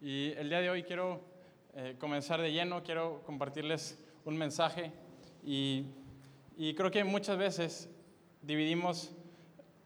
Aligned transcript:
Y 0.00 0.32
el 0.36 0.48
día 0.48 0.60
de 0.60 0.70
hoy 0.70 0.84
quiero 0.84 1.20
eh, 1.74 1.96
comenzar 1.98 2.40
de 2.40 2.52
lleno, 2.52 2.84
quiero 2.84 3.20
compartirles 3.26 3.98
un 4.24 4.36
mensaje 4.36 4.92
y, 5.44 5.86
y 6.56 6.74
creo 6.74 6.92
que 6.92 7.02
muchas 7.02 7.36
veces 7.36 7.90
dividimos 8.42 9.12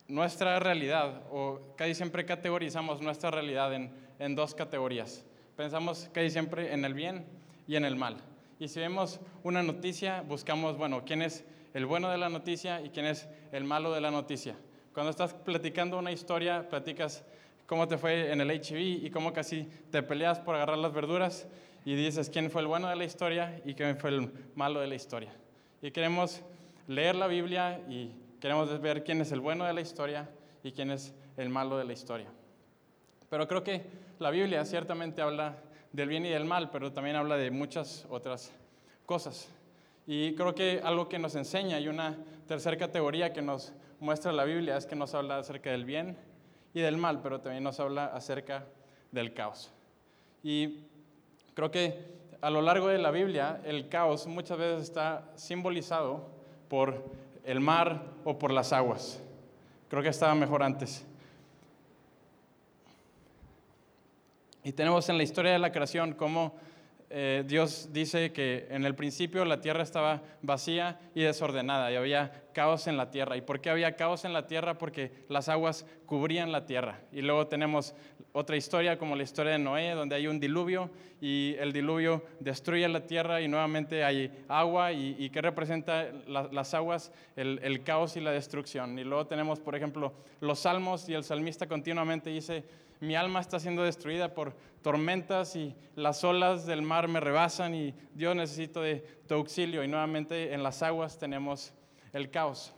nuestra 0.09 0.59
realidad 0.59 1.23
o 1.31 1.75
casi 1.79 1.95
siempre 1.95 2.27
categorizamos 2.27 3.01
nuestra 3.01 3.31
realidad 3.31 3.73
en, 3.73 3.91
en 4.19 4.35
dos 4.35 4.55
categorías. 4.55 5.25
Pensamos 5.57 6.11
casi 6.13 6.29
siempre 6.29 6.75
en 6.75 6.85
el 6.85 6.93
bien 6.93 7.25
y 7.67 7.77
en 7.77 7.87
el 7.87 7.97
mal. 7.97 8.19
Y 8.59 8.69
si 8.69 8.81
vemos 8.81 9.19
una 9.43 9.63
noticia, 9.63 10.21
buscamos, 10.21 10.77
bueno, 10.77 11.07
quién 11.07 11.23
es 11.23 11.43
el 11.73 11.87
bueno 11.87 12.11
de 12.11 12.19
la 12.19 12.29
noticia 12.29 12.83
y 12.83 12.91
quién 12.91 13.07
es 13.07 13.31
el 13.51 13.65
malo 13.65 13.95
de 13.95 14.03
la 14.03 14.11
noticia. 14.11 14.57
Cuando 14.93 15.09
estás 15.09 15.33
platicando 15.33 15.99
una 15.99 16.13
historia, 16.13 16.69
platicas 16.69 17.25
cómo 17.73 17.89
te 17.89 17.97
fue 17.97 18.31
en 18.31 18.39
el 18.43 18.51
HIV 18.51 19.03
y 19.03 19.11
cómo 19.11 19.33
casi 19.33 19.67
te 19.91 20.03
peleas 20.03 20.39
por 20.39 20.55
agarrar 20.55 20.77
las 20.77 20.93
verduras 20.93 21.49
y 21.87 21.95
dices 21.95 22.29
quién 22.29 22.51
fue 22.51 22.61
el 22.61 22.67
bueno 22.67 22.87
de 22.87 22.97
la 22.97 23.05
historia 23.05 23.63
y 23.65 23.73
quién 23.73 23.97
fue 23.97 24.11
el 24.11 24.31
malo 24.55 24.81
de 24.81 24.89
la 24.89 24.95
historia. 24.95 25.33
Y 25.81 25.91
queremos 25.91 26.43
leer 26.87 27.15
la 27.15 27.29
Biblia 27.29 27.81
y 27.89 28.11
queremos 28.41 28.79
ver 28.83 29.03
quién 29.05 29.23
es 29.23 29.33
el 29.33 29.41
bueno 29.41 29.65
de 29.65 29.73
la 29.73 29.81
historia 29.81 30.29
y 30.63 30.73
quién 30.73 30.91
es 30.91 31.15
el 31.39 31.49
malo 31.49 31.79
de 31.79 31.87
la 31.87 31.95
historia. 31.95 32.27
Pero 33.31 33.49
creo 33.49 33.65
que 33.65 33.87
la 34.19 34.29
Biblia 34.29 34.67
ciertamente 34.67 35.23
habla 35.23 35.57
del 35.93 36.11
bien 36.11 36.27
y 36.27 36.29
del 36.29 36.45
mal, 36.45 36.69
pero 36.69 36.93
también 36.93 37.17
habla 37.17 37.39
de 37.39 37.51
muchas 37.51 38.07
otras 38.11 38.53
cosas. 39.07 39.49
Y 40.07 40.35
creo 40.35 40.55
que 40.55 40.83
algo 40.85 41.09
que 41.09 41.19
nos 41.19 41.35
enseña 41.37 41.81
y 41.81 41.89
una 41.89 42.19
tercera 42.47 42.77
categoría 42.77 43.33
que 43.33 43.41
nos 43.41 43.73
muestra 43.99 44.31
la 44.31 44.45
Biblia 44.45 44.77
es 44.77 44.85
que 44.85 44.95
nos 44.95 45.15
habla 45.15 45.39
acerca 45.39 45.71
del 45.71 45.87
bien 45.87 46.19
y 46.75 46.81
del 46.81 46.97
mal, 46.97 47.21
pero 47.23 47.41
también 47.41 47.65
nos 47.65 47.79
habla 47.81 48.07
acerca 48.07 48.65
del 49.11 49.35
caos. 49.35 49.73
Y 50.43 50.85
creo 51.55 51.71
que 51.71 52.13
a 52.41 52.51
lo 52.51 52.61
largo 52.61 52.89
de 52.89 52.99
la 52.99 53.11
Biblia 53.11 53.61
el 53.65 53.89
caos 53.89 54.27
muchas 54.27 54.59
veces 54.59 54.83
está 54.83 55.31
simbolizado 55.37 56.29
por 56.69 57.05
el 57.45 57.61
mar 57.61 58.03
o 58.25 58.39
por 58.39 58.53
las 58.53 58.73
aguas. 58.73 59.23
Creo 59.89 60.03
que 60.03 60.09
estaba 60.09 60.35
mejor 60.35 60.63
antes. 60.63 61.07
Y 64.65 64.73
tenemos 64.73 65.09
en 65.09 65.19
la 65.19 65.25
historia 65.25 65.53
de 65.53 65.59
la 65.59 65.73
creación 65.73 66.15
cómo 66.15 66.55
eh, 67.15 67.45
Dios 67.47 67.91
dice 67.93 68.33
que 68.33 68.67
en 68.71 68.87
el 68.87 68.95
principio 68.95 69.45
la 69.45 69.61
tierra 69.61 69.83
estaba 69.83 70.23
vacía 70.41 70.99
y 71.15 71.21
desordenada 71.21 71.93
y 71.93 71.97
había 71.97 72.45
caos 72.55 72.87
en 72.87 72.97
la 72.97 73.11
tierra. 73.11 73.37
¿Y 73.37 73.43
por 73.43 73.61
qué 73.61 73.69
había 73.69 73.97
caos 73.97 74.25
en 74.25 74.33
la 74.33 74.47
tierra? 74.47 74.79
Porque 74.79 75.13
las 75.29 75.51
aguas 75.51 75.85
cubrían 76.07 76.53
la 76.53 76.65
tierra. 76.65 77.01
Y 77.13 77.21
luego 77.21 77.49
tenemos 77.49 77.95
otra 78.33 78.57
historia 78.57 78.97
como 78.97 79.15
la 79.15 79.25
historia 79.25 79.53
de 79.53 79.59
Noé, 79.59 79.91
donde 79.91 80.17
hay 80.17 80.27
un 80.27 80.41
diluvio 80.41 80.91
y 81.21 81.55
el 81.59 81.75
diluvio 81.75 82.25
destruye 82.41 82.89
la 82.89 83.07
tierra 83.07 83.43
y 83.43 83.49
nuevamente 83.49 84.05
hay 84.05 84.45
agua 84.49 84.93
y, 84.93 85.15
y 85.19 85.29
que 85.29 85.43
representa 85.43 86.07
las 86.27 86.73
aguas, 86.73 87.13
el 87.37 87.83
caos 87.85 88.17
y 88.17 88.21
la 88.21 88.31
destrucción. 88.31 88.99
Y 88.99 89.05
luego 89.05 89.27
tenemos, 89.27 89.61
por 89.61 89.77
ejemplo, 89.77 90.15
los 90.41 90.61
salmos 90.61 91.11
y 91.11 91.15
el 91.15 91.25
salmista 91.25 91.67
continuamente 91.69 92.31
dice, 92.31 92.65
mi 93.03 93.17
alma 93.17 93.41
está 93.41 93.59
siendo 93.59 93.83
destruida 93.83 94.33
por 94.33 94.55
tormentas 94.81 95.57
y 95.57 95.75
las 95.97 96.23
olas 96.23 96.67
del 96.67 96.83
mar 96.83 97.09
me 97.09 97.19
rebasan 97.19 97.75
y 97.75 97.93
Dios 98.15 98.37
necesito 98.37 98.81
de 98.81 99.01
tu 99.27 99.35
auxilio. 99.35 99.83
Y 99.83 99.89
nuevamente 99.89 100.55
en 100.55 100.63
las 100.63 100.85
aguas 100.85 101.19
tenemos 101.19 101.75
el 102.13 102.31
caos. 102.31 102.73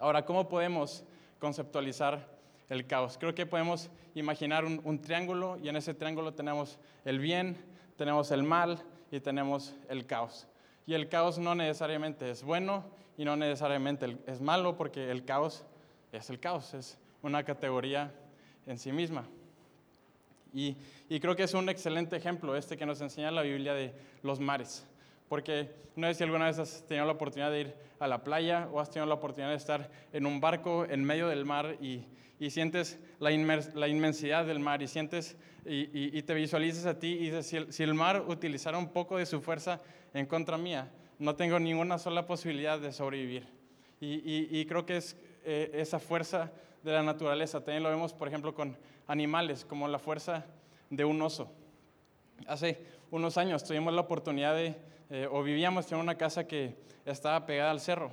Ahora, 0.00 0.24
¿cómo 0.24 0.48
podemos 0.48 1.04
conceptualizar 1.38 2.28
el 2.68 2.88
caos? 2.88 3.18
Creo 3.18 3.36
que 3.36 3.46
podemos 3.46 3.88
imaginar 4.16 4.64
un, 4.64 4.80
un 4.82 5.00
triángulo 5.00 5.56
y 5.62 5.68
en 5.68 5.76
ese 5.76 5.94
triángulo 5.94 6.34
tenemos 6.34 6.80
el 7.04 7.20
bien, 7.20 7.56
tenemos 7.96 8.32
el 8.32 8.42
mal 8.42 8.82
y 9.12 9.20
tenemos 9.20 9.76
el 9.88 10.06
caos. 10.06 10.48
Y 10.88 10.94
el 10.94 11.08
caos 11.08 11.38
no 11.38 11.54
necesariamente 11.54 12.28
es 12.32 12.42
bueno 12.42 12.84
y 13.16 13.24
no 13.24 13.36
necesariamente 13.36 14.18
es 14.26 14.40
malo 14.40 14.76
porque 14.76 15.08
el 15.08 15.24
caos 15.24 15.64
es 16.10 16.30
el 16.30 16.40
caos, 16.40 16.74
es 16.74 16.98
una 17.22 17.44
categoría 17.44 18.12
en 18.66 18.78
sí 18.78 18.92
misma. 18.92 19.24
Y, 20.54 20.76
y, 21.08 21.20
creo 21.20 21.36
que 21.36 21.42
es 21.42 21.54
un 21.54 21.68
excelente 21.68 22.16
ejemplo 22.16 22.56
este 22.56 22.76
que 22.76 22.86
nos 22.86 23.00
enseña 23.00 23.30
la 23.30 23.42
Biblia 23.42 23.74
de 23.74 23.92
los 24.22 24.40
mares. 24.40 24.86
Porque 25.28 25.70
no 25.96 26.06
sé 26.06 26.14
si 26.14 26.24
alguna 26.24 26.46
vez 26.46 26.58
has 26.58 26.86
tenido 26.86 27.04
la 27.04 27.12
oportunidad 27.12 27.50
de 27.50 27.60
ir 27.60 27.74
a 27.98 28.06
la 28.06 28.22
playa 28.22 28.68
o 28.72 28.80
has 28.80 28.90
tenido 28.90 29.06
la 29.06 29.14
oportunidad 29.14 29.50
de 29.50 29.56
estar 29.56 29.90
en 30.12 30.24
un 30.24 30.40
barco 30.40 30.84
en 30.84 31.04
medio 31.04 31.28
del 31.28 31.44
mar 31.44 31.76
y, 31.80 32.04
y 32.38 32.50
sientes 32.50 32.98
la, 33.18 33.30
la, 33.74 33.88
inmensidad 33.88 34.46
del 34.46 34.60
mar 34.60 34.82
y 34.82 34.88
sientes 34.88 35.36
y, 35.64 35.88
y, 36.16 36.22
te 36.22 36.34
visualizas 36.34 36.86
a 36.86 36.98
ti 36.98 37.08
y 37.08 37.30
dices, 37.30 37.46
si 37.46 37.56
el, 37.56 37.72
si 37.72 37.82
el 37.82 37.94
mar 37.94 38.24
utilizara 38.28 38.78
un 38.78 38.88
poco 38.88 39.18
de 39.18 39.26
su 39.26 39.40
fuerza 39.40 39.80
en 40.14 40.26
contra 40.26 40.56
mía, 40.56 40.90
no 41.18 41.34
tengo 41.34 41.58
ninguna 41.58 41.98
sola 41.98 42.26
posibilidad 42.26 42.78
de 42.78 42.92
sobrevivir. 42.92 43.48
Y, 44.00 44.64
creo 44.66 44.84
que 44.84 44.98
es 44.98 45.16
eh, 45.44 45.70
esa 45.74 45.98
fuerza 45.98 46.52
de 46.86 46.92
la 46.92 47.02
naturaleza. 47.02 47.58
También 47.58 47.82
lo 47.82 47.90
vemos, 47.90 48.14
por 48.14 48.28
ejemplo, 48.28 48.54
con 48.54 48.76
animales, 49.08 49.64
como 49.64 49.88
la 49.88 49.98
fuerza 49.98 50.46
de 50.88 51.04
un 51.04 51.20
oso. 51.20 51.50
Hace 52.46 52.80
unos 53.10 53.36
años 53.38 53.64
tuvimos 53.64 53.92
la 53.92 54.02
oportunidad 54.02 54.54
de, 54.54 54.76
eh, 55.10 55.28
o 55.30 55.42
vivíamos 55.42 55.90
en 55.90 55.98
una 55.98 56.16
casa 56.16 56.46
que 56.46 56.76
estaba 57.04 57.44
pegada 57.44 57.72
al 57.72 57.80
cerro. 57.80 58.12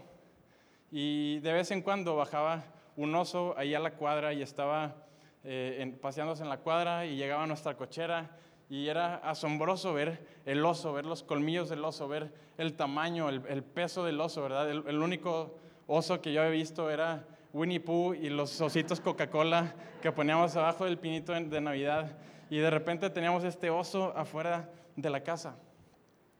Y 0.91 1.39
de 1.39 1.53
vez 1.53 1.69
en 1.69 1.83
cuando 1.83 2.15
bajaba 2.15 2.63
un 2.97 3.13
oso 3.13 3.53
ahí 3.57 3.75
a 3.75 3.79
la 3.79 3.91
cuadra 3.91 4.33
y 4.33 4.41
estaba 4.41 4.95
eh, 5.43 5.95
paseándose 6.01 6.41
en 6.41 6.49
la 6.49 6.57
cuadra 6.57 7.05
y 7.05 7.15
llegaba 7.15 7.43
a 7.43 7.47
nuestra 7.47 7.77
cochera 7.77 8.37
y 8.69 8.87
era 8.87 9.17
asombroso 9.17 9.93
ver 9.93 10.25
el 10.45 10.65
oso, 10.65 10.93
ver 10.93 11.05
los 11.05 11.21
colmillos 11.21 11.69
del 11.69 11.85
oso, 11.85 12.07
ver 12.07 12.33
el 12.57 12.73
tamaño, 12.73 13.29
el, 13.29 13.43
el 13.47 13.63
peso 13.63 14.03
del 14.03 14.19
oso, 14.19 14.41
¿verdad? 14.41 14.69
El, 14.69 14.83
el, 14.87 14.99
único 14.99 15.59
oso 15.85 16.21
que 16.21 16.33
yo 16.33 16.43
he 16.43 16.49
visto 16.49 16.89
era 16.89 17.27
Winnie 17.53 17.79
Pooh 17.79 18.15
y 18.15 18.29
los 18.29 18.59
ositos 18.61 18.99
Coca-Cola 18.99 19.75
que 20.01 20.11
poníamos 20.11 20.55
abajo 20.55 20.85
del 20.85 20.97
pinito 20.97 21.33
de 21.33 21.61
Navidad. 21.61 22.17
Y 22.49 22.57
de 22.57 22.69
repente 22.69 23.09
teníamos 23.11 23.43
este 23.43 23.69
oso 23.69 24.11
afuera 24.17 24.69
de 24.95 25.09
la 25.11 25.21
casa. 25.21 25.55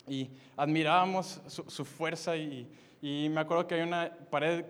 Y 0.08 0.32
admirábamos 0.58 1.42
su, 1.48 1.86
fuerza 1.86 2.36
y, 2.36 2.68
y, 3.02 3.30
me 3.30 3.42
acuerdo 3.42 3.68
que 3.68 3.76
había 3.76 3.86
una 3.86 4.12
pared 4.32 4.66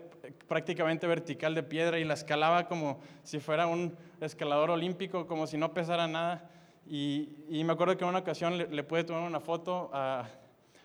prácticamente 0.46 1.06
vertical 1.06 1.54
de 1.54 1.62
piedra 1.62 1.98
y 1.98 2.04
la 2.04 2.14
escalaba 2.14 2.68
como 2.68 3.00
si 3.24 3.40
fuera 3.40 3.66
un 3.66 3.96
escalador 4.20 4.70
olímpico, 4.70 5.26
como 5.26 5.46
si 5.46 5.56
no 5.56 5.72
pesara 5.72 6.06
nada. 6.06 6.50
Y, 6.86 7.30
y 7.48 7.64
me 7.64 7.72
acuerdo 7.72 7.96
que 7.96 8.04
en 8.04 8.10
una 8.10 8.18
ocasión 8.18 8.58
le, 8.58 8.68
le 8.68 8.84
pude 8.84 9.02
tomar 9.02 9.22
una 9.22 9.40
foto 9.40 9.90
a, 9.94 10.28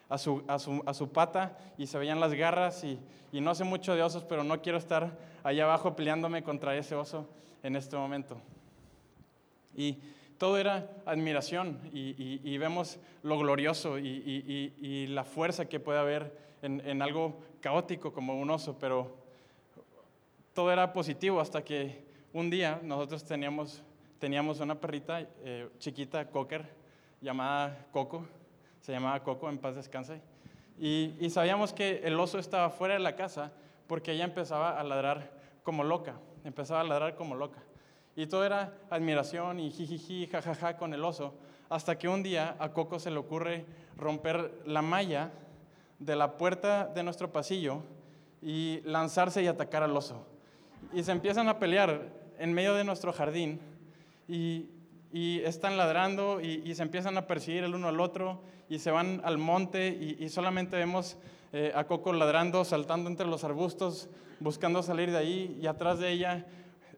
a 0.09 0.17
su, 0.17 0.43
a, 0.47 0.59
su, 0.59 0.83
a 0.85 0.93
su, 0.93 1.11
pata 1.11 1.57
y 1.77 1.87
se 1.87 1.97
veían 1.97 2.19
las 2.19 2.33
garras 2.33 2.83
y, 2.83 2.99
y, 3.31 3.41
no 3.41 3.53
sé 3.55 3.63
mucho 3.63 3.95
de 3.95 4.01
osos, 4.01 4.23
pero 4.23 4.43
no 4.43 4.61
quiero 4.61 4.77
estar 4.77 5.17
allá 5.43 5.63
abajo 5.63 5.95
peleándome 5.95 6.43
contra 6.43 6.75
ese 6.75 6.95
oso 6.95 7.29
en 7.63 7.75
este 7.75 7.95
momento. 7.95 8.41
Y 9.75 9.99
todo 10.39 10.57
era 10.57 10.89
admiración 11.05 11.79
y, 11.93 12.15
y, 12.17 12.41
y 12.43 12.57
vemos 12.57 12.99
lo 13.23 13.37
glorioso 13.37 13.99
y, 13.99 15.07
la 15.07 15.23
fuerza 15.23 15.65
que 15.65 15.79
puede 15.79 15.99
haber 15.99 16.35
en, 16.61 16.81
en, 16.85 17.01
algo 17.01 17.39
caótico 17.61 18.11
como 18.11 18.39
un 18.39 18.49
oso, 18.49 18.77
pero 18.79 19.15
todo 20.53 20.71
era 20.71 20.91
positivo 20.93 21.39
hasta 21.39 21.63
que 21.63 22.03
un 22.33 22.49
día 22.49 22.79
nosotros 22.83 23.23
teníamos, 23.23 23.83
teníamos 24.19 24.59
una 24.59 24.75
perrita 24.75 25.21
eh, 25.43 25.69
chiquita, 25.79 26.29
cocker, 26.29 26.65
llamada 27.21 27.87
Coco, 27.91 28.25
se 28.81 28.91
llamaba 28.91 29.23
Coco, 29.23 29.50
en 29.50 29.57
paz 29.57 29.75
descanse, 29.75 30.22
y, 30.78 31.16
y, 31.19 31.29
sabíamos 31.29 31.73
que 31.73 32.01
el 32.06 32.17
oso 32.19 32.40
estaba 32.40 32.69
fuera 32.69 32.94
de 32.94 33.01
la 33.01 33.16
casa 33.16 33.51
porque 33.88 34.13
ella 34.13 34.23
empezaba 34.23 34.79
a 34.79 34.84
ladrar 34.84 35.31
como 35.63 35.84
loca, 35.84 36.16
empezaba 36.45 36.81
a 36.81 36.84
ladrar 36.85 37.16
como 37.16 37.35
loca. 37.35 37.59
Y 38.16 38.28
todo 38.28 38.45
era 38.45 38.73
admiración 38.89 39.59
y 39.59 39.72
jijiji, 39.72 40.28
jajaja 40.28 40.78
con 40.78 40.94
el 40.94 41.03
oso, 41.03 41.34
hasta 41.69 41.98
que 41.98 42.07
un 42.07 42.24
día 42.24 42.56
a 42.59 42.71
Coco 42.71 43.00
se 43.00 43.12
le 43.12 43.18
ocurre 43.18 43.65
romper 43.98 44.62
la 44.65 44.81
malla 44.81 45.31
de 46.00 46.15
la 46.15 46.38
puerta 46.38 46.86
de 46.86 47.03
nuestro 47.03 47.31
pasillo 47.31 47.81
y 48.42 48.81
lanzarse 48.86 49.44
y 49.44 49.48
atacar 49.48 49.83
al 49.83 49.95
oso. 49.95 50.25
Y 50.94 51.03
se 51.03 51.12
empiezan 51.12 51.48
a 51.50 51.59
pelear 51.59 52.09
en 52.38 52.53
medio 52.53 52.74
de 52.74 52.83
nuestro 52.83 53.12
jardín 53.12 53.59
y, 54.27 54.69
y 55.11 55.39
están 55.39 55.77
ladrando 55.77 56.39
y, 56.41 56.61
y, 56.65 56.75
se 56.75 56.83
empiezan 56.83 57.17
a 57.17 57.25
perseguir 57.25 57.63
el 57.63 57.73
uno 57.73 57.88
al 57.88 58.00
otro 58.00 58.41
y 58.69 58.79
se 58.79 58.91
van 58.91 59.21
al 59.23 59.38
monte 59.38 59.88
y, 59.89 60.23
y 60.23 60.29
solamente 60.29 60.77
vemos 60.77 61.17
eh, 61.51 61.71
a 61.73 61.85
Coco 61.85 62.13
ladrando, 62.13 62.63
saltando 62.63 63.09
entre 63.09 63.25
los 63.25 63.44
arbustos, 63.44 64.07
buscando 64.39 64.83
salir 64.83 65.09
de 65.09 65.17
ahí 65.17 65.57
y 65.59 65.65
atrás 65.65 65.97
de 65.97 66.11
ella 66.11 66.45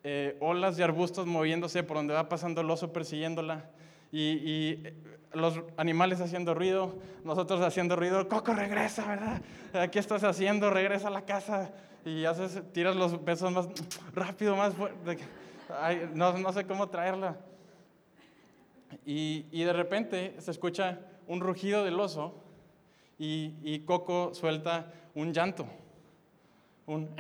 eh, 0.03 0.35
olas 0.41 0.75
de 0.75 0.83
arbustos 0.83 1.25
moviéndose 1.25 1.83
por 1.83 1.97
donde 1.97 2.13
va 2.13 2.27
pasando 2.27 2.59
el 2.61 2.69
oso 2.69 2.91
persiguiéndola 2.91 3.69
y, 4.11 4.19
y, 4.19 4.83
los 5.33 5.61
animales 5.77 6.19
haciendo 6.19 6.53
ruido, 6.53 6.99
nosotros 7.23 7.61
haciendo 7.61 7.95
ruido, 7.95 8.27
Coco 8.27 8.53
regresa, 8.53 9.07
¿verdad? 9.07 9.89
¿Qué 9.89 9.99
estás 9.99 10.25
haciendo? 10.25 10.69
Regresa 10.69 11.07
a 11.07 11.11
la 11.11 11.21
casa 11.21 11.71
y 12.03 12.25
haces, 12.25 12.61
tiras 12.73 12.97
los 12.97 13.23
besos 13.23 13.49
más 13.53 13.69
rápido, 14.13 14.57
más 14.57 14.73
fuerte. 14.73 15.19
Ay, 15.81 16.09
no, 16.13 16.37
no 16.37 16.51
sé 16.51 16.65
cómo 16.65 16.89
traerla. 16.89 17.37
Y, 19.05 19.45
y 19.51 19.63
de 19.63 19.73
repente 19.73 20.35
se 20.39 20.51
escucha 20.51 20.99
un 21.27 21.39
rugido 21.39 21.83
del 21.83 21.99
oso 21.99 22.43
y, 23.17 23.53
y 23.63 23.79
Coco 23.79 24.33
suelta 24.33 24.91
un 25.15 25.33
llanto. 25.33 25.67
Un... 26.88 27.15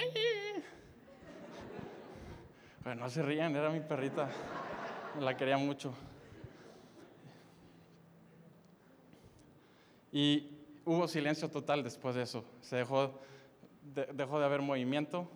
Bueno, 2.83 3.01
no 3.01 3.09
se 3.09 3.21
rían, 3.21 3.55
era 3.55 3.69
mi 3.69 3.79
perrita. 3.79 4.29
La 5.19 5.37
quería 5.37 5.57
mucho. 5.57 5.93
Y 10.11 10.49
hubo 10.85 11.07
silencio 11.07 11.49
total 11.49 11.83
después 11.83 12.15
de 12.15 12.23
eso. 12.23 12.43
Se 12.61 12.77
dejó 12.77 13.19
de, 13.93 14.07
dejó 14.13 14.39
de 14.39 14.45
haber 14.45 14.61
movimiento 14.61 15.29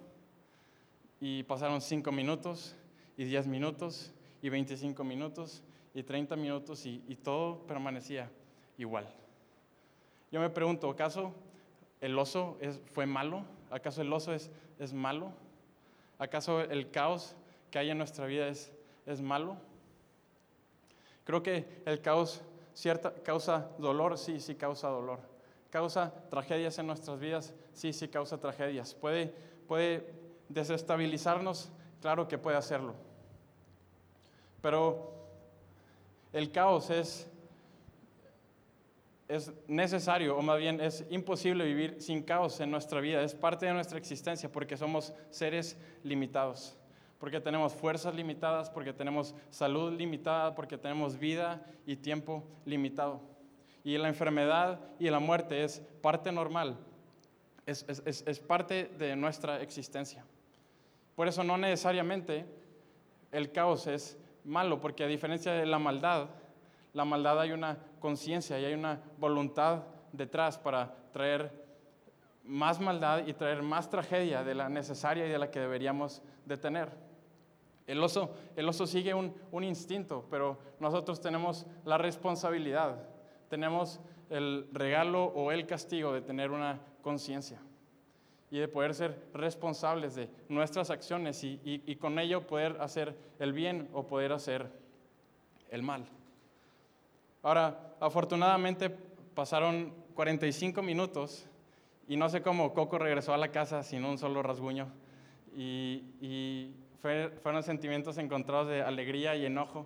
y 1.20 1.44
pasaron 1.44 1.82
5 1.82 2.12
minutos 2.12 2.76
y 3.18 3.26
10 3.26 3.48
minutos 3.48 4.12
y 4.42 4.50
25 4.50 5.04
minutos 5.04 5.64
y 5.96 6.04
30 6.04 6.36
minutos 6.36 6.86
y, 6.86 7.00
todo 7.24 7.66
permanecía 7.66 8.30
igual. 8.78 9.08
Yo 10.30 10.42
me 10.42 10.50
pregunto, 10.50 10.90
¿acaso 10.90 11.34
el 12.02 12.20
oso 12.20 12.58
es, 12.60 12.82
fue 12.92 13.06
malo? 13.06 13.46
¿Acaso 13.72 14.02
el 14.02 14.12
oso 14.12 14.34
es, 14.34 14.52
es 14.78 14.94
malo? 14.94 15.32
¿Acaso 16.20 16.60
el 16.60 16.92
caos 16.92 17.34
que 17.72 17.80
hay 17.80 17.90
en 17.90 17.98
nuestra 17.98 18.26
vida 18.26 18.50
es, 18.50 18.74
es 19.06 19.22
malo? 19.22 19.56
Creo 21.24 21.42
que 21.42 21.66
el 21.86 22.02
caos 22.02 22.42
cierta, 22.74 23.14
causa 23.24 23.70
dolor, 23.78 24.18
sí, 24.18 24.42
sí 24.42 24.56
causa 24.56 24.90
dolor. 24.90 25.20
Causa 25.70 26.14
tragedias 26.30 26.78
en 26.78 26.88
nuestras 26.88 27.20
vidas, 27.22 27.54
sí, 27.74 27.94
sí 27.94 28.10
causa 28.10 28.38
tragedias. 28.38 28.94
Puede, 28.94 29.34
puede 29.66 30.14
desestabilizarnos, 30.50 31.72
claro 32.02 32.28
que 32.28 32.38
puede 32.38 32.58
hacerlo. 32.58 32.94
Pero 34.62 35.15
el 36.36 36.52
caos 36.52 36.90
es, 36.92 37.28
es 39.28 39.52
necesario, 39.68 40.38
o 40.38 40.42
más 40.42 40.60
bien 40.60 40.80
es 40.80 41.04
imposible 41.10 41.66
vivir 41.66 41.96
sin 42.00 42.22
caos 42.22 42.60
en 42.60 42.70
nuestra 42.70 43.02
vida. 43.02 43.24
Es 43.24 43.34
parte 43.34 43.66
de 43.66 43.74
nuestra 43.74 43.98
existencia 43.98 44.52
porque 44.52 44.78
somos 44.78 45.14
seres 45.32 45.78
limitados 46.04 46.78
porque 47.20 47.40
tenemos 47.42 47.74
fuerzas 47.74 48.14
limitadas, 48.14 48.70
porque 48.70 48.94
tenemos 48.94 49.34
salud 49.50 49.92
limitada, 49.94 50.54
porque 50.54 50.78
tenemos 50.78 51.18
vida 51.18 51.66
y 51.86 51.96
tiempo 51.96 52.44
limitado. 52.66 53.20
Y 53.84 53.98
la 53.98 54.10
enfermedad 54.10 54.80
y 55.00 55.10
la 55.10 55.20
muerte 55.20 55.64
es 55.64 55.82
parte 56.02 56.32
normal, 56.32 56.78
es, 57.66 57.84
es, 57.88 58.40
parte 58.40 58.92
de 59.00 59.16
nuestra 59.16 59.62
existencia. 59.62 60.24
Por 61.16 61.28
eso 61.28 61.44
no 61.44 61.58
necesariamente 61.58 62.46
el 63.32 63.52
caos 63.52 63.88
es 63.88 64.18
malo, 64.46 64.80
porque 64.80 65.04
a 65.04 65.08
diferencia 65.08 65.52
de 65.52 65.66
la 65.66 65.80
maldad, 65.80 66.28
la 66.94 67.06
maldad 67.06 67.42
hay 67.42 67.52
una 67.52 67.78
conciencia 68.00 68.60
y 68.60 68.66
hay 68.66 68.74
una 68.74 69.02
voluntad 69.18 69.84
detrás 70.12 70.58
para 70.58 70.96
traer 71.12 71.52
más 72.44 72.80
maldad 72.80 73.26
y 73.26 73.34
traer 73.34 73.62
más 73.62 73.90
tragedia 73.90 74.44
de 74.44 74.56
la 74.56 74.70
necesaria 74.70 75.26
y 75.26 75.30
de 75.30 75.40
la 75.40 75.50
que 75.50 75.60
deberíamos 75.60 76.22
de 76.46 76.58
tener. 76.58 76.90
El 77.88 78.04
oso, 78.04 78.32
el 78.56 78.68
oso 78.68 78.88
sigue 78.88 79.14
un, 79.14 79.34
un, 79.52 79.64
instinto, 79.64 80.26
pero 80.30 80.58
nosotros 80.80 81.20
tenemos 81.22 81.66
la 81.84 81.98
responsabilidad, 81.98 82.98
tenemos 83.50 84.00
el 84.30 84.68
regalo 84.72 85.26
o 85.26 85.52
el 85.52 85.68
castigo 85.68 86.12
de 86.14 86.22
tener 86.22 86.52
una 86.52 86.80
conciencia 87.02 87.60
y 88.56 88.60
de 88.60 88.70
poder 88.70 88.94
ser 88.94 89.22
responsables 89.34 90.16
de 90.16 90.30
nuestras 90.48 90.90
acciones 90.90 91.44
y, 91.44 91.60
y, 91.66 91.84
y, 91.86 91.98
con 91.98 92.18
ello 92.20 92.48
poder 92.48 92.78
hacer 92.80 93.14
el 93.38 93.52
bien 93.52 93.90
o 93.92 94.08
poder 94.08 94.32
hacer 94.32 94.72
el 95.72 95.84
mal. 95.84 96.06
Ahora, 97.44 97.98
afortunadamente 98.00 98.90
pasaron 98.90 99.94
45 100.14 100.82
minutos 100.82 101.46
y 102.08 102.16
no 102.16 102.30
sé 102.30 102.42
cómo 102.42 102.74
Coco 102.74 102.98
regresó 102.98 103.34
a 103.34 103.38
la 103.38 103.50
casa 103.52 103.84
sin 103.84 104.06
un 104.06 104.18
solo 104.18 104.42
rasguño 104.42 104.88
y, 105.54 106.06
y 106.22 106.74
fueron 107.02 107.62
sentimientos 107.62 108.18
encontrados 108.18 108.70
de 108.70 108.82
alegría 108.82 109.36
y 109.36 109.46
enojo, 109.46 109.86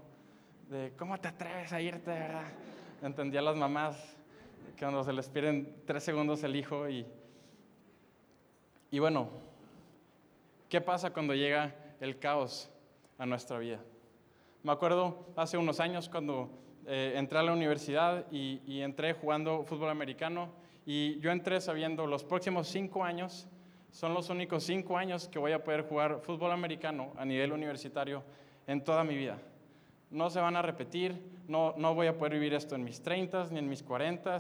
de 0.69 0.93
cómo 0.95 1.17
te 1.17 1.27
atreves 1.27 1.73
a 1.73 1.81
irte, 1.81 2.11
¿verdad? 2.11 2.45
Entendía 3.01 3.39
a 3.39 3.43
las 3.45 3.55
mamás 3.55 3.97
que 4.77 4.85
cuando 4.85 5.03
se 5.03 5.11
les 5.11 5.27
pierden 5.27 5.75
tres 5.87 6.03
segundos 6.03 6.43
el 6.43 6.55
hijo 6.55 6.87
y, 6.87 7.03
y 8.91 8.99
bueno, 8.99 9.29
¿qué 10.67 10.81
pasa 10.81 11.11
cuando 11.11 11.33
llega 11.33 11.75
el 11.99 12.19
caos 12.19 12.69
a 13.17 13.25
nuestra 13.25 13.57
vida? 13.59 13.79
Me 14.63 14.71
acuerdo 14.71 15.27
hace 15.35 15.57
unos 15.57 15.79
años 15.79 16.09
cuando 16.09 16.49
eh, 16.85 17.13
entré 17.15 17.39
a 17.39 17.43
la 17.43 17.53
universidad 17.53 18.25
y, 18.31 18.61
y 18.65 18.81
entré 18.81 19.13
jugando 19.13 19.63
fútbol 19.63 19.89
americano 19.89 20.49
y 20.85 21.19
yo 21.19 21.31
entré 21.31 21.61
sabiendo 21.61 22.07
los 22.07 22.23
próximos 22.23 22.67
cinco 22.67 23.03
años 23.03 23.47
son 23.91 24.13
los 24.13 24.29
únicos 24.29 24.63
cinco 24.63 24.97
años 24.97 25.27
que 25.27 25.39
voy 25.39 25.51
a 25.51 25.63
poder 25.63 25.83
jugar 25.83 26.19
fútbol 26.21 26.51
americano 26.51 27.11
a 27.17 27.25
nivel 27.25 27.51
universitario 27.51 28.23
en 28.67 28.83
toda 28.83 29.03
mi 29.03 29.15
vida. 29.15 29.37
No 30.11 30.29
se 30.29 30.39
van 30.39 30.55
a 30.55 30.61
repetir, 30.61 31.19
no, 31.47 31.73
no 31.77 31.93
voy 31.95 32.07
a 32.07 32.17
poder 32.17 32.33
vivir 32.33 32.53
esto 32.53 32.75
en 32.75 32.83
mis 32.83 33.01
30 33.01 33.47
ni 33.51 33.59
en 33.59 33.69
mis 33.69 33.83
40. 33.83 34.37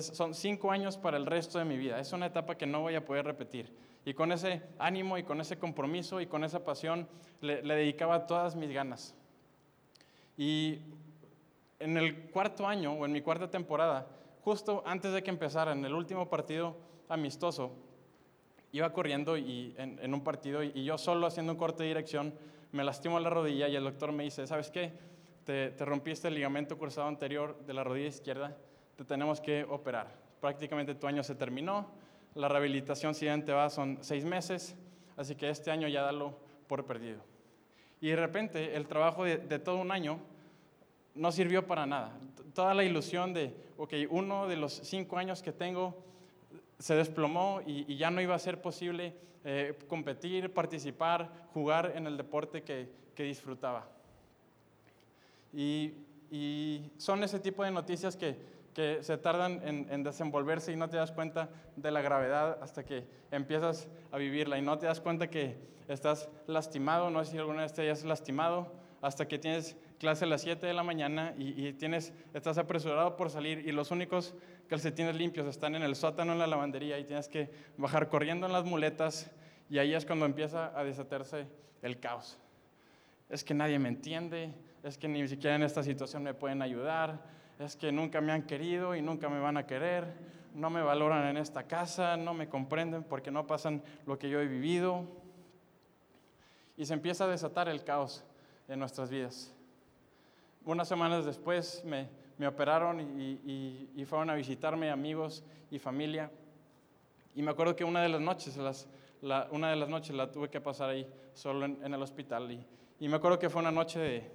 Son 0.00 0.34
cinco 0.34 0.70
años 0.70 0.96
para 0.96 1.16
el 1.16 1.26
resto 1.26 1.58
de 1.58 1.64
mi 1.64 1.76
vida. 1.76 1.98
Es 1.98 2.12
una 2.12 2.26
etapa 2.26 2.56
que 2.56 2.66
no 2.66 2.80
voy 2.80 2.94
a 2.94 3.04
poder 3.04 3.24
repetir. 3.24 3.72
Y 4.04 4.14
con 4.14 4.32
ese 4.32 4.62
ánimo 4.78 5.18
y 5.18 5.22
con 5.22 5.40
ese 5.40 5.58
compromiso 5.58 6.20
y 6.20 6.26
con 6.26 6.44
esa 6.44 6.64
pasión 6.64 7.08
le, 7.40 7.62
dedicaba 7.62 8.26
todas 8.26 8.56
mis 8.56 8.70
ganas. 8.70 9.14
Y 10.36 10.78
en 11.78 11.96
el 11.96 12.30
cuarto 12.30 12.66
año 12.66 12.92
o 12.92 13.04
en 13.04 13.12
mi 13.12 13.20
cuarta 13.20 13.50
temporada, 13.50 14.06
justo 14.42 14.82
antes 14.86 15.12
de 15.12 15.22
que 15.22 15.30
empezara, 15.30 15.72
en 15.72 15.84
el 15.84 15.94
último 15.94 16.28
partido 16.28 16.76
amistoso, 17.08 17.72
iba 18.72 18.92
corriendo 18.92 19.36
y, 19.36 19.74
en, 19.76 20.14
un 20.14 20.24
partido 20.24 20.62
y, 20.62 20.84
yo 20.84 20.96
solo 20.96 21.26
haciendo 21.26 21.52
un 21.52 21.58
corte 21.58 21.82
de 21.82 21.88
dirección 21.88 22.34
me 22.72 22.84
lastimo 22.84 23.20
la 23.20 23.28
rodilla 23.28 23.68
y 23.68 23.76
el 23.76 23.84
doctor 23.84 24.12
me 24.12 24.24
dice, 24.24 24.46
¿sabes 24.46 24.70
qué? 24.70 24.92
Te, 25.44 25.70
te, 25.70 25.84
rompiste 25.84 26.28
el 26.28 26.34
ligamento 26.34 26.78
cruzado 26.78 27.06
anterior 27.06 27.58
de 27.66 27.74
la 27.74 27.84
rodilla 27.84 28.08
izquierda, 28.08 28.56
te 28.96 29.04
tenemos 29.04 29.40
que 29.40 29.64
operar. 29.64 30.08
Prácticamente 30.40 30.94
tu 30.94 31.06
año 31.06 31.22
se 31.22 31.34
terminó, 31.34 31.86
la 32.34 32.48
rehabilitación 32.48 33.14
siguiente 33.14 33.52
va 33.52 33.70
son 33.70 33.98
seis 34.00 34.24
meses, 34.24 34.74
así 35.16 35.34
que 35.34 35.50
este 35.50 35.70
año 35.70 35.88
ya 35.88 36.02
dalo 36.02 36.36
por 36.66 36.84
perdido. 36.86 37.20
Y 38.00 38.08
de 38.08 38.16
repente 38.16 38.76
el 38.76 38.86
trabajo 38.86 39.24
de, 39.24 39.38
de 39.38 39.58
todo 39.58 39.76
un 39.78 39.92
año 39.92 40.18
no 41.14 41.30
sirvió 41.30 41.66
para 41.66 41.86
nada. 41.86 42.12
Toda 42.54 42.74
la 42.74 42.84
ilusión 42.84 43.32
de, 43.32 43.54
ok, 43.78 43.94
uno 44.10 44.48
de 44.48 44.56
los 44.56 44.72
cinco 44.72 45.18
años 45.18 45.42
que 45.42 45.52
tengo 45.52 45.94
se 46.78 46.94
desplomó 46.94 47.60
y, 47.64 47.84
y, 47.92 47.96
ya 47.96 48.10
no 48.10 48.20
iba 48.20 48.34
a 48.34 48.38
ser 48.38 48.60
posible 48.60 49.14
eh, 49.44 49.78
competir, 49.88 50.52
participar, 50.52 51.48
jugar 51.52 51.92
en 51.94 52.06
el 52.06 52.16
deporte 52.16 52.62
que, 52.62 52.88
que 53.14 53.22
disfrutaba. 53.22 53.86
Y, 55.52 55.92
y, 56.30 56.90
son 56.96 57.22
ese 57.22 57.38
tipo 57.38 57.62
de 57.62 57.70
noticias 57.70 58.16
que, 58.16 58.36
que 58.74 59.02
se 59.02 59.18
tardan 59.18 59.60
en, 59.66 59.86
en, 59.90 60.02
desenvolverse 60.02 60.72
y 60.72 60.76
no 60.76 60.88
te 60.88 60.96
das 60.96 61.12
cuenta 61.12 61.50
de 61.76 61.90
la 61.90 62.00
gravedad 62.00 62.58
hasta 62.62 62.84
que 62.84 63.06
empiezas 63.30 63.88
a 64.10 64.18
vivirla 64.18 64.58
y 64.58 64.62
no 64.62 64.78
te 64.78 64.86
das 64.86 65.00
cuenta 65.00 65.28
que 65.28 65.56
estás 65.88 66.28
lastimado, 66.46 67.10
no 67.10 67.24
sé 67.24 67.32
si 67.32 67.38
alguna 67.38 67.62
vez 67.62 67.72
te 67.72 67.82
hayas 67.82 68.04
lastimado, 68.04 68.72
hasta 69.02 69.26
que 69.26 69.38
tienes 69.38 69.76
clase 69.98 70.24
a 70.24 70.28
las 70.28 70.42
7 70.42 70.66
de 70.66 70.72
la 70.72 70.82
mañana 70.84 71.34
y, 71.36 71.66
y, 71.66 71.72
tienes, 71.72 72.12
estás 72.32 72.56
apresurado 72.56 73.16
por 73.16 73.30
salir 73.30 73.66
y 73.66 73.72
los 73.72 73.90
únicos 73.90 74.34
calcetines 74.68 75.16
limpios 75.16 75.46
están 75.46 75.74
en 75.74 75.82
el 75.82 75.96
sótano, 75.96 76.32
en 76.32 76.38
la 76.38 76.46
lavandería 76.46 76.98
y 76.98 77.04
tienes 77.04 77.28
que 77.28 77.50
bajar 77.76 78.08
corriendo 78.08 78.46
en 78.46 78.52
las 78.52 78.64
muletas 78.64 79.30
y 79.68 79.78
ahí 79.78 79.94
es 79.94 80.06
cuando 80.06 80.24
empieza 80.24 80.78
a 80.78 80.84
desatarse 80.84 81.46
el 81.82 81.98
caos. 81.98 82.38
Es 83.28 83.42
que 83.42 83.54
nadie 83.54 83.78
me 83.78 83.88
entiende, 83.88 84.54
es 84.82 84.98
que 84.98 85.08
ni 85.08 85.26
siquiera 85.26 85.56
en 85.56 85.62
esta 85.62 85.82
situación 85.82 86.22
me 86.22 86.34
pueden 86.34 86.62
ayudar, 86.62 87.24
es 87.64 87.76
que 87.76 87.92
nunca 87.92 88.20
me 88.20 88.32
han 88.32 88.42
querido 88.42 88.94
y 88.94 89.02
nunca 89.02 89.28
me 89.28 89.40
van 89.40 89.56
a 89.56 89.66
querer, 89.66 90.06
no 90.54 90.70
me 90.70 90.82
valoran 90.82 91.26
en 91.28 91.36
esta 91.36 91.64
casa, 91.64 92.16
no 92.16 92.34
me 92.34 92.48
comprenden 92.48 93.04
porque 93.04 93.30
no 93.30 93.46
pasan 93.46 93.82
lo 94.06 94.18
que 94.18 94.28
yo 94.28 94.40
he 94.40 94.46
vivido. 94.46 95.06
Y 96.76 96.86
se 96.86 96.94
empieza 96.94 97.24
a 97.24 97.28
desatar 97.28 97.68
el 97.68 97.84
caos 97.84 98.24
en 98.68 98.78
nuestras 98.78 99.10
vidas 99.10 99.52
unas 100.64 100.88
semanas 100.88 101.24
después 101.24 101.82
me, 101.84 102.08
me 102.38 102.46
operaron 102.46 103.00
y, 103.20 103.40
y, 103.44 103.90
y, 103.96 104.04
fueron 104.04 104.30
a 104.30 104.34
visitarme 104.34 104.90
amigos 104.90 105.44
y 105.70 105.78
familia. 105.78 106.30
Y 107.34 107.42
me 107.42 107.50
acuerdo 107.50 107.74
que 107.74 107.84
una 107.84 108.02
de 108.02 108.08
las 108.08 108.20
noches, 108.20 108.56
las, 108.56 108.88
la, 109.20 109.48
una 109.50 109.70
de 109.70 109.76
las 109.76 109.88
noches 109.88 110.14
la 110.14 110.30
tuve 110.30 110.48
que 110.50 110.60
pasar 110.60 110.90
ahí 110.90 111.08
solo 111.34 111.64
en, 111.64 111.94
el 111.94 112.02
hospital. 112.02 112.50
Y, 112.50 112.64
y, 113.00 113.08
me 113.08 113.16
acuerdo 113.16 113.38
que 113.38 113.50
fue 113.50 113.60
una 113.60 113.70
noche 113.70 113.98
de, 113.98 114.30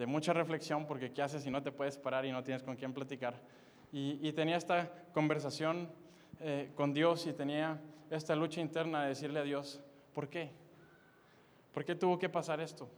de, 0.00 0.06
mucha 0.06 0.32
reflexión 0.32 0.86
porque 0.86 1.12
¿qué 1.12 1.22
haces 1.22 1.42
si 1.42 1.50
no 1.50 1.62
te 1.62 1.72
puedes 1.72 1.98
parar 1.98 2.24
y 2.24 2.32
no 2.32 2.42
tienes 2.42 2.62
con 2.62 2.76
quién 2.76 2.92
platicar? 2.92 3.34
Y, 3.92 4.18
y 4.26 4.32
tenía 4.32 4.56
esta 4.56 4.90
conversación 5.12 5.88
eh, 6.40 6.70
con 6.74 6.92
Dios 6.92 7.26
y 7.26 7.32
tenía 7.32 7.80
esta 8.10 8.34
lucha 8.34 8.60
interna 8.60 9.02
de 9.02 9.08
decirle 9.10 9.40
a 9.40 9.42
Dios, 9.42 9.80
¿por 10.14 10.28
qué? 10.28 10.50
¿Por 11.72 11.84
qué 11.84 11.94
tuvo 11.94 12.18
que 12.18 12.28
pasar 12.28 12.60
esto? 12.60 12.88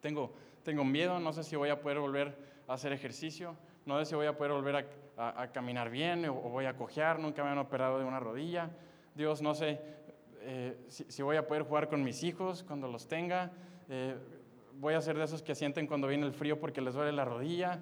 Tengo 0.00 0.32
tengo 0.66 0.84
miedo, 0.84 1.20
no 1.20 1.32
sé 1.32 1.44
si 1.44 1.54
voy 1.54 1.68
a 1.68 1.80
poder 1.80 2.00
volver 2.00 2.36
a 2.66 2.74
hacer 2.74 2.92
ejercicio, 2.92 3.54
no 3.84 4.00
sé 4.00 4.06
si 4.06 4.16
voy 4.16 4.26
a 4.26 4.36
poder 4.36 4.52
volver 4.52 4.88
a, 5.16 5.46
caminar 5.52 5.90
bien 5.90 6.28
o, 6.28 6.34
voy 6.34 6.64
a 6.64 6.76
cojear, 6.76 7.20
nunca 7.20 7.44
me 7.44 7.50
han 7.50 7.58
operado 7.58 8.00
de 8.00 8.04
una 8.04 8.18
rodilla. 8.18 8.68
Dios, 9.14 9.40
no 9.42 9.54
sé 9.54 9.80
eh, 10.40 10.76
si, 10.88 11.22
voy 11.22 11.36
a 11.36 11.46
poder 11.46 11.62
jugar 11.62 11.88
con 11.88 12.02
mis 12.02 12.24
hijos 12.24 12.64
cuando 12.64 12.88
los 12.88 13.06
tenga. 13.06 13.52
Eh, 13.88 14.16
voy 14.78 14.94
a 14.94 15.00
ser 15.00 15.16
de 15.16 15.24
esos 15.24 15.42
que 15.42 15.54
sienten 15.54 15.86
cuando 15.86 16.06
viene 16.08 16.26
el 16.26 16.32
frío 16.32 16.58
porque 16.58 16.80
les 16.80 16.94
duele 16.94 17.12
la 17.12 17.24
rodilla. 17.24 17.80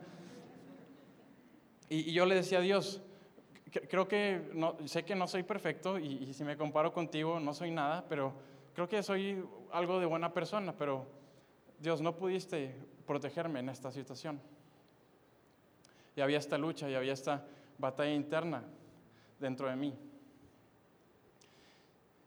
Y, 1.88 2.12
yo 2.12 2.26
le 2.26 2.34
decía 2.34 2.58
a 2.58 2.62
Dios, 2.62 3.02
creo 3.88 4.08
que 4.08 4.50
no, 4.54 4.76
sé 4.86 5.04
que 5.04 5.14
no 5.14 5.26
soy 5.26 5.42
perfecto 5.42 5.98
y, 5.98 6.24
y 6.24 6.34
si 6.34 6.44
me 6.44 6.56
comparo 6.56 6.92
contigo 6.92 7.40
no 7.40 7.52
soy 7.52 7.70
nada, 7.70 8.04
pero 8.08 8.32
creo 8.74 8.88
que 8.88 9.02
soy 9.02 9.44
algo 9.72 10.00
de 10.00 10.06
buena 10.06 10.32
persona, 10.32 10.74
pero 10.76 11.06
Dios, 11.78 12.00
no 12.00 12.16
pudiste 12.16 12.74
protegerme 13.06 13.60
en 13.60 13.68
esta 13.68 13.90
situación. 13.90 14.40
Y 16.16 16.20
había 16.20 16.38
esta 16.38 16.56
lucha 16.56 16.88
y 16.88 16.94
había 16.94 17.12
esta 17.12 17.44
batalla 17.78 18.14
interna 18.14 18.62
dentro 19.38 19.68
de 19.68 19.76
mí. 19.76 19.94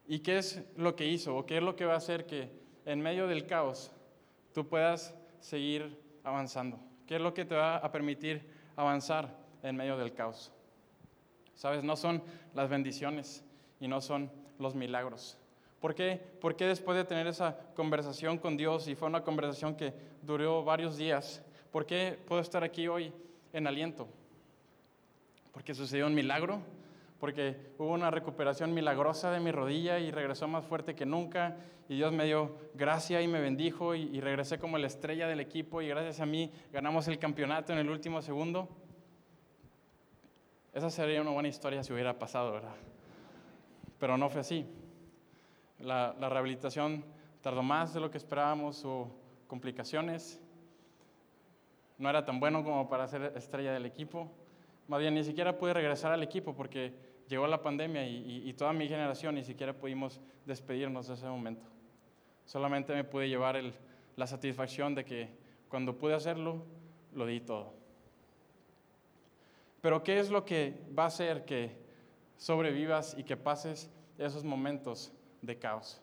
¿Y 0.07 0.19
qué 0.19 0.37
es 0.37 0.63
lo 0.75 0.95
que 0.95 1.05
hizo 1.05 1.35
o 1.35 1.45
qué 1.45 1.57
es 1.57 1.63
lo 1.63 1.75
que 1.75 1.85
va 1.85 1.95
a 1.95 1.97
hacer 1.97 2.25
que 2.25 2.49
en 2.85 3.01
medio 3.01 3.27
del 3.27 3.45
caos 3.45 3.91
tú 4.57 4.67
puedas 4.67 5.13
seguir 5.39 6.01
avanzando? 6.23 6.79
¿Qué 7.05 7.17
es 7.17 7.21
lo 7.21 7.31
que 7.31 7.45
te 7.45 7.53
va 7.53 7.77
a 7.77 7.91
permitir 7.91 8.41
avanzar 8.75 9.37
en 9.61 9.75
medio 9.75 9.95
del 9.97 10.15
caos? 10.15 10.51
Sabes, 11.53 11.83
no 11.83 11.95
son 11.95 12.23
las 12.55 12.67
bendiciones 12.67 13.43
y 13.79 13.87
no 13.87 14.01
son 14.01 14.31
los 14.57 14.73
milagros. 14.73 15.37
¿Por 15.79 15.93
qué? 15.93 16.19
Porque 16.41 16.65
después 16.65 16.97
de 16.97 17.05
tener 17.05 17.27
esa 17.27 17.55
conversación 17.75 18.39
con 18.39 18.57
Dios 18.57 18.87
y 18.87 18.95
fue 18.95 19.07
una 19.07 19.23
conversación 19.23 19.75
que 19.75 19.93
duró 20.23 20.63
varios 20.63 20.97
días, 20.97 21.43
¿por 21.71 21.85
qué 21.85 22.17
puedo 22.27 22.41
estar 22.41 22.63
aquí 22.63 22.87
hoy 22.87 23.13
en 23.53 23.67
aliento? 23.67 24.07
Porque 25.51 25.75
sucedió 25.75 26.07
un 26.07 26.15
milagro, 26.15 26.63
porque 27.19 27.71
hubo 27.77 27.91
una 27.91 28.11
recuperación 28.11 28.73
milagrosa 28.73 29.31
de 29.31 29.39
mi 29.39 29.51
rodilla 29.51 29.99
y 29.99 30.11
regresó 30.11 30.47
más 30.47 30.65
fuerte 30.65 30.95
que 30.95 31.05
nunca 31.05 31.57
y 31.89 31.95
Dios 31.95 32.11
me 32.11 32.25
dio 32.25 32.57
gracia 32.75 33.21
y 33.21 33.27
me 33.27 33.41
bendijo 33.41 33.95
y, 33.95 34.03
y 34.03 34.21
regresé 34.21 34.59
como 34.59 34.77
la 34.77 34.87
estrella 34.87 35.27
del 35.27 35.39
equipo 35.39 35.81
y 35.81 35.87
gracias 35.87 36.19
a 36.19 36.25
mí 36.25 36.51
ganamos 36.71 37.07
el 37.07 37.17
campeonato 37.17 37.73
en 37.73 37.79
el 37.79 37.89
último 37.89 38.21
segundo. 38.21 38.69
Esa 40.77 40.91
sería 40.91 41.21
una 41.21 41.31
buena 41.31 41.49
historia 41.49 41.83
si 41.83 41.91
hubiera 41.91 42.19
pasado, 42.19 42.51
¿verdad? 42.51 42.75
Pero 43.99 44.15
no 44.15 44.29
fue 44.29 44.41
así. 44.41 44.63
La, 45.79 46.13
rehabilitación 46.13 47.03
tardó 47.41 47.63
más 47.63 47.95
de 47.95 47.99
lo 47.99 48.11
que 48.11 48.17
esperábamos, 48.17 48.83
hubo 48.83 49.11
complicaciones, 49.47 50.39
no 51.97 52.09
era 52.09 52.25
tan 52.25 52.39
bueno 52.39 52.63
como 52.63 52.89
para 52.89 53.07
ser 53.07 53.33
estrella 53.35 53.73
del 53.73 53.87
equipo. 53.87 54.31
Más 54.87 54.99
bien, 54.99 55.15
ni 55.15 55.23
siquiera 55.23 55.57
pude 55.57 55.73
regresar 55.73 56.11
al 56.11 56.21
equipo 56.21 56.55
porque 56.55 56.93
llegó 57.27 57.47
la 57.47 57.61
pandemia 57.61 58.07
y, 58.07 58.53
toda 58.53 58.73
mi 58.73 58.87
generación 58.87 59.35
ni 59.35 59.43
siquiera 59.43 59.73
pudimos 59.73 60.19
despedirnos 60.45 61.07
de 61.07 61.13
ese 61.15 61.25
momento. 61.27 61.65
Solamente 62.45 62.93
me 62.93 63.03
pude 63.03 63.27
llevar 63.27 63.61
la 64.15 64.27
satisfacción 64.27 64.95
de 64.95 65.05
que 65.05 65.29
cuando 65.69 65.97
pude 65.97 66.13
hacerlo, 66.13 66.63
lo 67.13 67.25
di 67.25 67.41
todo. 67.41 67.73
Pero 69.81 70.03
¿qué 70.03 70.19
es 70.19 70.29
lo 70.29 70.45
que 70.45 70.81
va 70.97 71.03
a 71.03 71.07
hacer 71.07 71.45
que 71.45 71.87
sobrevivas 72.37 73.15
y 73.17 73.23
que 73.23 73.35
pases 73.35 73.89
esos 74.17 74.43
momentos 74.43 75.11
de 75.41 75.57
caos. 75.57 76.01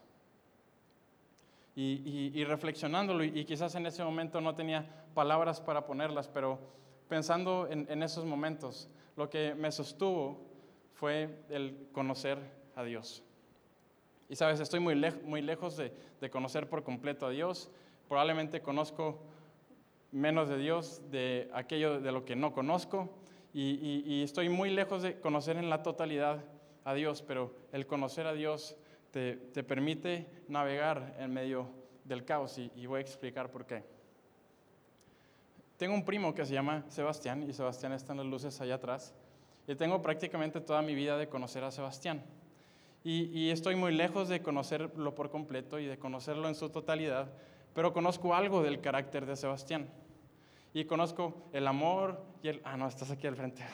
Y, 1.77 2.41
reflexionándolo, 2.45 3.23
y, 3.23 3.43
quizás 3.43 3.75
en 3.75 3.85
ese 3.85 4.01
momento 4.01 4.39
no 4.39 4.55
tenía 4.55 5.05
palabras 5.13 5.59
para 5.59 5.85
ponerlas, 5.85 6.27
pero 6.27 6.57
pensando 7.09 7.67
en, 7.69 8.01
esos 8.01 8.23
momentos, 8.23 8.87
lo 9.17 9.29
que 9.29 9.53
me 9.55 9.71
sostuvo 9.71 10.39
fue 10.95 11.29
el 11.49 11.87
conocer 11.91 12.39
a 12.75 12.83
Dios. 12.83 13.23
Y 14.27 14.35
sabes, 14.35 14.59
estoy 14.59 14.79
muy, 14.79 14.95
muy 15.23 15.41
lejos 15.41 15.77
de, 15.77 15.91
conocer 16.31 16.67
por 16.67 16.83
completo 16.83 17.27
a 17.27 17.29
Dios. 17.29 17.69
Probablemente 18.07 18.61
conozco 18.61 19.19
menos 20.11 20.49
de 20.49 20.57
Dios 20.57 21.01
de 21.11 21.51
aquello 21.53 22.01
de 22.01 22.11
lo 22.11 22.25
que 22.25 22.35
no 22.35 22.51
conozco. 22.51 23.09
Y, 23.53 24.03
y, 24.05 24.23
estoy 24.23 24.49
muy 24.49 24.71
lejos 24.71 25.03
de 25.03 25.19
conocer 25.19 25.57
en 25.57 25.69
la 25.69 25.83
totalidad 25.83 26.43
a 26.83 26.93
Dios, 26.93 27.21
pero 27.21 27.55
el 27.71 27.85
conocer 27.85 28.25
a 28.27 28.33
Dios 28.33 28.75
te, 29.15 29.63
permite 29.63 30.27
navegar 30.49 31.15
en 31.19 31.33
medio 31.33 31.69
del 32.03 32.25
caos 32.25 32.57
y, 32.57 32.85
voy 32.85 32.97
a 32.97 33.01
explicar 33.01 33.49
por 33.49 33.65
qué. 33.65 33.81
Tengo 35.77 35.93
un 35.93 36.03
primo 36.03 36.35
que 36.35 36.45
se 36.45 36.53
llama 36.53 36.83
Sebastián 36.89 37.43
y 37.43 37.53
Sebastián 37.53 37.93
está 37.93 38.11
en 38.11 38.17
las 38.17 38.27
luces 38.27 38.59
allá 38.59 38.75
atrás. 38.75 39.13
Y 39.67 39.75
tengo 39.75 40.01
prácticamente 40.01 40.61
toda 40.61 40.81
mi 40.81 40.95
vida 40.95 41.17
de 41.17 41.27
conocer 41.27 41.63
a 41.63 41.71
Sebastián. 41.71 42.23
Y, 43.03 43.25
y, 43.37 43.51
estoy 43.51 43.75
muy 43.75 43.93
lejos 43.93 44.29
de 44.29 44.41
conocerlo 44.41 45.13
por 45.13 45.29
completo 45.29 45.79
y 45.79 45.85
de 45.85 45.99
conocerlo 45.99 46.47
en 46.47 46.55
su 46.55 46.69
totalidad, 46.69 47.31
pero 47.73 47.93
conozco 47.93 48.33
algo 48.33 48.63
del 48.63 48.81
carácter 48.81 49.25
de 49.25 49.35
Sebastián. 49.35 49.87
Y 50.73 50.85
conozco 50.85 51.47
el 51.53 51.67
amor 51.67 52.21
y 52.41 52.49
el... 52.49 52.61
Ah, 52.63 52.77
no, 52.77 52.87
estás 52.87 53.11
aquí 53.11 53.27
al 53.27 53.35
frente. 53.35 53.63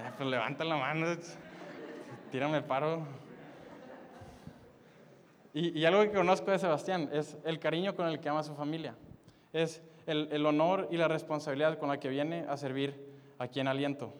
Eh, 0.00 0.12
pues 0.16 0.30
levanta 0.30 0.64
la 0.64 0.76
mano, 0.76 1.14
tírame 2.30 2.56
el 2.56 2.64
paro. 2.64 3.06
Y, 5.52 5.84
algo 5.84 6.02
que 6.02 6.12
conozco 6.12 6.50
de 6.52 6.58
Sebastián 6.58 7.10
es 7.12 7.36
el 7.44 7.58
cariño 7.58 7.96
con 7.96 8.06
el 8.06 8.20
que 8.20 8.28
ama 8.28 8.40
a 8.40 8.44
su 8.44 8.54
familia, 8.54 8.94
es 9.52 9.82
el, 10.06 10.46
honor 10.46 10.88
y 10.92 10.96
la 10.96 11.08
responsabilidad 11.08 11.78
con 11.78 11.88
la 11.88 11.98
que 11.98 12.08
viene 12.08 12.46
a 12.48 12.56
servir 12.56 12.94
aquí 13.38 13.58
en 13.58 13.66
Aliento. 13.66 14.14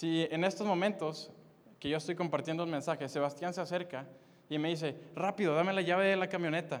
Si 0.00 0.26
en 0.30 0.44
estos 0.44 0.66
momentos 0.66 1.30
que 1.78 1.90
yo 1.90 1.98
estoy 1.98 2.14
compartiendo 2.14 2.64
un 2.64 2.70
mensaje, 2.70 3.06
Sebastián 3.06 3.52
se 3.52 3.60
acerca 3.60 4.06
y 4.48 4.56
me 4.56 4.70
dice, 4.70 4.96
rápido, 5.14 5.54
dame 5.54 5.74
la 5.74 5.82
llave 5.82 6.06
de 6.06 6.16
la 6.16 6.26
camioneta, 6.26 6.80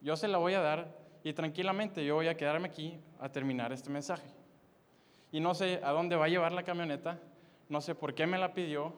yo 0.00 0.16
se 0.16 0.28
la 0.28 0.38
voy 0.38 0.54
a 0.54 0.62
dar 0.62 0.96
y 1.22 1.34
tranquilamente 1.34 2.02
yo 2.02 2.14
voy 2.14 2.28
a 2.28 2.36
quedarme 2.38 2.68
aquí 2.68 2.98
a 3.20 3.28
terminar 3.28 3.70
este 3.70 3.90
mensaje. 3.90 4.26
Y 5.30 5.40
no 5.40 5.54
sé 5.54 5.82
a 5.84 5.90
dónde 5.90 6.16
va 6.16 6.24
a 6.24 6.28
llevar 6.28 6.52
la 6.52 6.62
camioneta, 6.62 7.20
no 7.68 7.82
sé 7.82 7.94
por 7.94 8.14
qué 8.14 8.26
me 8.26 8.38
la 8.38 8.54
pidió, 8.54 8.94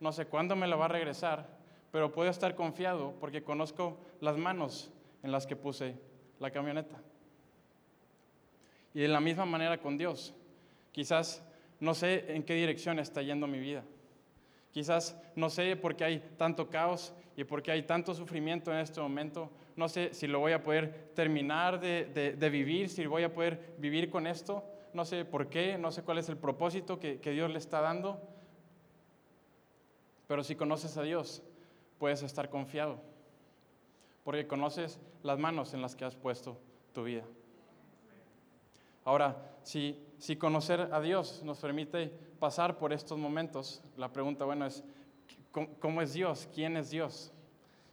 no 0.00 0.10
sé 0.10 0.24
cuándo 0.24 0.56
me 0.56 0.66
la 0.66 0.76
va 0.76 0.86
a 0.86 0.88
regresar, 0.88 1.46
pero 1.92 2.10
puedo 2.10 2.30
estar 2.30 2.54
confiado 2.54 3.12
porque 3.20 3.42
conozco 3.44 3.98
las 4.22 4.38
manos 4.38 4.90
en 5.22 5.30
las 5.30 5.46
que 5.46 5.56
puse 5.56 5.94
la 6.40 6.50
camioneta. 6.50 6.96
Y 8.94 9.00
de 9.00 9.08
la 9.08 9.20
misma 9.20 9.44
manera 9.44 9.76
con 9.76 9.98
Dios. 9.98 10.32
Quizás 10.90 11.44
no 11.80 11.94
sé 11.94 12.34
en 12.34 12.42
qué 12.42 12.54
dirección 12.54 12.98
está 12.98 13.22
yendo 13.22 13.46
mi 13.46 13.58
vida. 13.58 13.84
Quizás 14.72 15.16
no 15.34 15.50
sé 15.50 15.76
por 15.76 15.96
qué 15.96 16.04
hay 16.04 16.18
tanto 16.36 16.68
caos 16.68 17.14
y 17.36 17.44
por 17.44 17.62
qué 17.62 17.72
hay 17.72 17.82
tanto 17.82 18.14
sufrimiento 18.14 18.72
en 18.72 18.78
este 18.78 19.00
momento. 19.00 19.50
No 19.76 19.88
sé 19.88 20.12
si 20.12 20.26
lo 20.26 20.40
voy 20.40 20.52
a 20.52 20.62
poder 20.62 21.10
terminar 21.14 21.80
de, 21.80 22.50
vivir, 22.50 22.88
si 22.88 23.06
voy 23.06 23.22
a 23.22 23.32
poder 23.32 23.74
vivir 23.78 24.10
con 24.10 24.26
esto. 24.26 24.64
No 24.92 25.04
sé 25.04 25.24
por 25.24 25.48
qué, 25.48 25.78
no 25.78 25.92
sé 25.92 26.02
cuál 26.02 26.18
es 26.18 26.28
el 26.28 26.36
propósito 26.36 26.98
que 26.98 27.30
Dios 27.30 27.50
le 27.50 27.58
está 27.58 27.80
dando. 27.80 28.20
Pero 30.28 30.44
si 30.44 30.54
conoces 30.54 30.96
a 30.96 31.02
Dios, 31.02 31.42
puedes 31.98 32.22
estar 32.22 32.50
confiado, 32.50 33.00
porque 34.24 34.46
conoces 34.46 35.00
las 35.22 35.38
manos 35.38 35.74
en 35.74 35.82
las 35.82 35.96
que 35.96 36.04
has 36.04 36.14
puesto 36.14 36.58
tu 36.92 37.04
vida. 37.04 37.24
Ahora, 39.04 39.36
si, 39.62 39.98
si 40.18 40.36
conocer 40.36 40.88
a 40.92 41.00
Dios 41.00 41.42
nos 41.44 41.58
permite 41.58 42.12
pasar 42.38 42.78
por 42.78 42.92
estos 42.92 43.18
momentos, 43.18 43.82
la 43.96 44.12
pregunta, 44.12 44.44
bueno, 44.44 44.66
es, 44.66 44.84
¿cómo, 45.52 46.02
es 46.02 46.12
Dios? 46.12 46.48
¿Quién 46.54 46.76
es 46.76 46.90
Dios? 46.90 47.32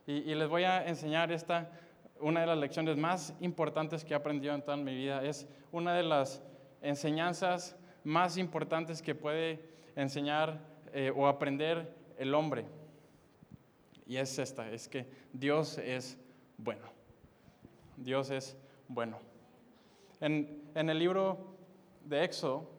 Y, 0.08 0.36
les 0.36 0.48
voy 0.48 0.63
a 0.63 0.88
enseñar 0.88 1.32
esta, 1.32 1.72
una 2.20 2.41
de 2.41 2.48
las 2.48 2.58
lecciones 2.58 2.98
más 2.98 3.34
importantes 3.39 4.05
que 4.05 4.13
he 4.13 4.17
aprendido 4.17 4.53
en 4.53 4.62
toda 4.62 4.77
mi 4.77 4.96
vida. 4.96 5.24
Es 5.24 5.48
una 5.72 5.94
de 5.94 6.03
las 6.03 6.44
enseñanzas 6.82 7.75
más 8.03 8.38
importantes 8.38 9.01
que 9.01 9.15
puede 9.15 9.67
enseñar 9.96 10.60
eh, 10.94 11.12
o 11.15 11.27
aprender 11.27 11.96
el 12.17 12.34
hombre. 12.36 12.65
Y 14.05 14.17
es 14.17 14.38
esta, 14.38 14.70
es 14.70 14.88
que 14.88 15.08
Dios 15.34 15.79
es 15.79 16.20
bueno. 16.58 16.88
Dios 17.98 18.29
es 18.29 18.55
bueno. 18.88 19.20
En, 20.22 20.62
el 20.75 21.00
libro 21.00 21.55
de 22.06 22.24
Éxodo, 22.24 22.70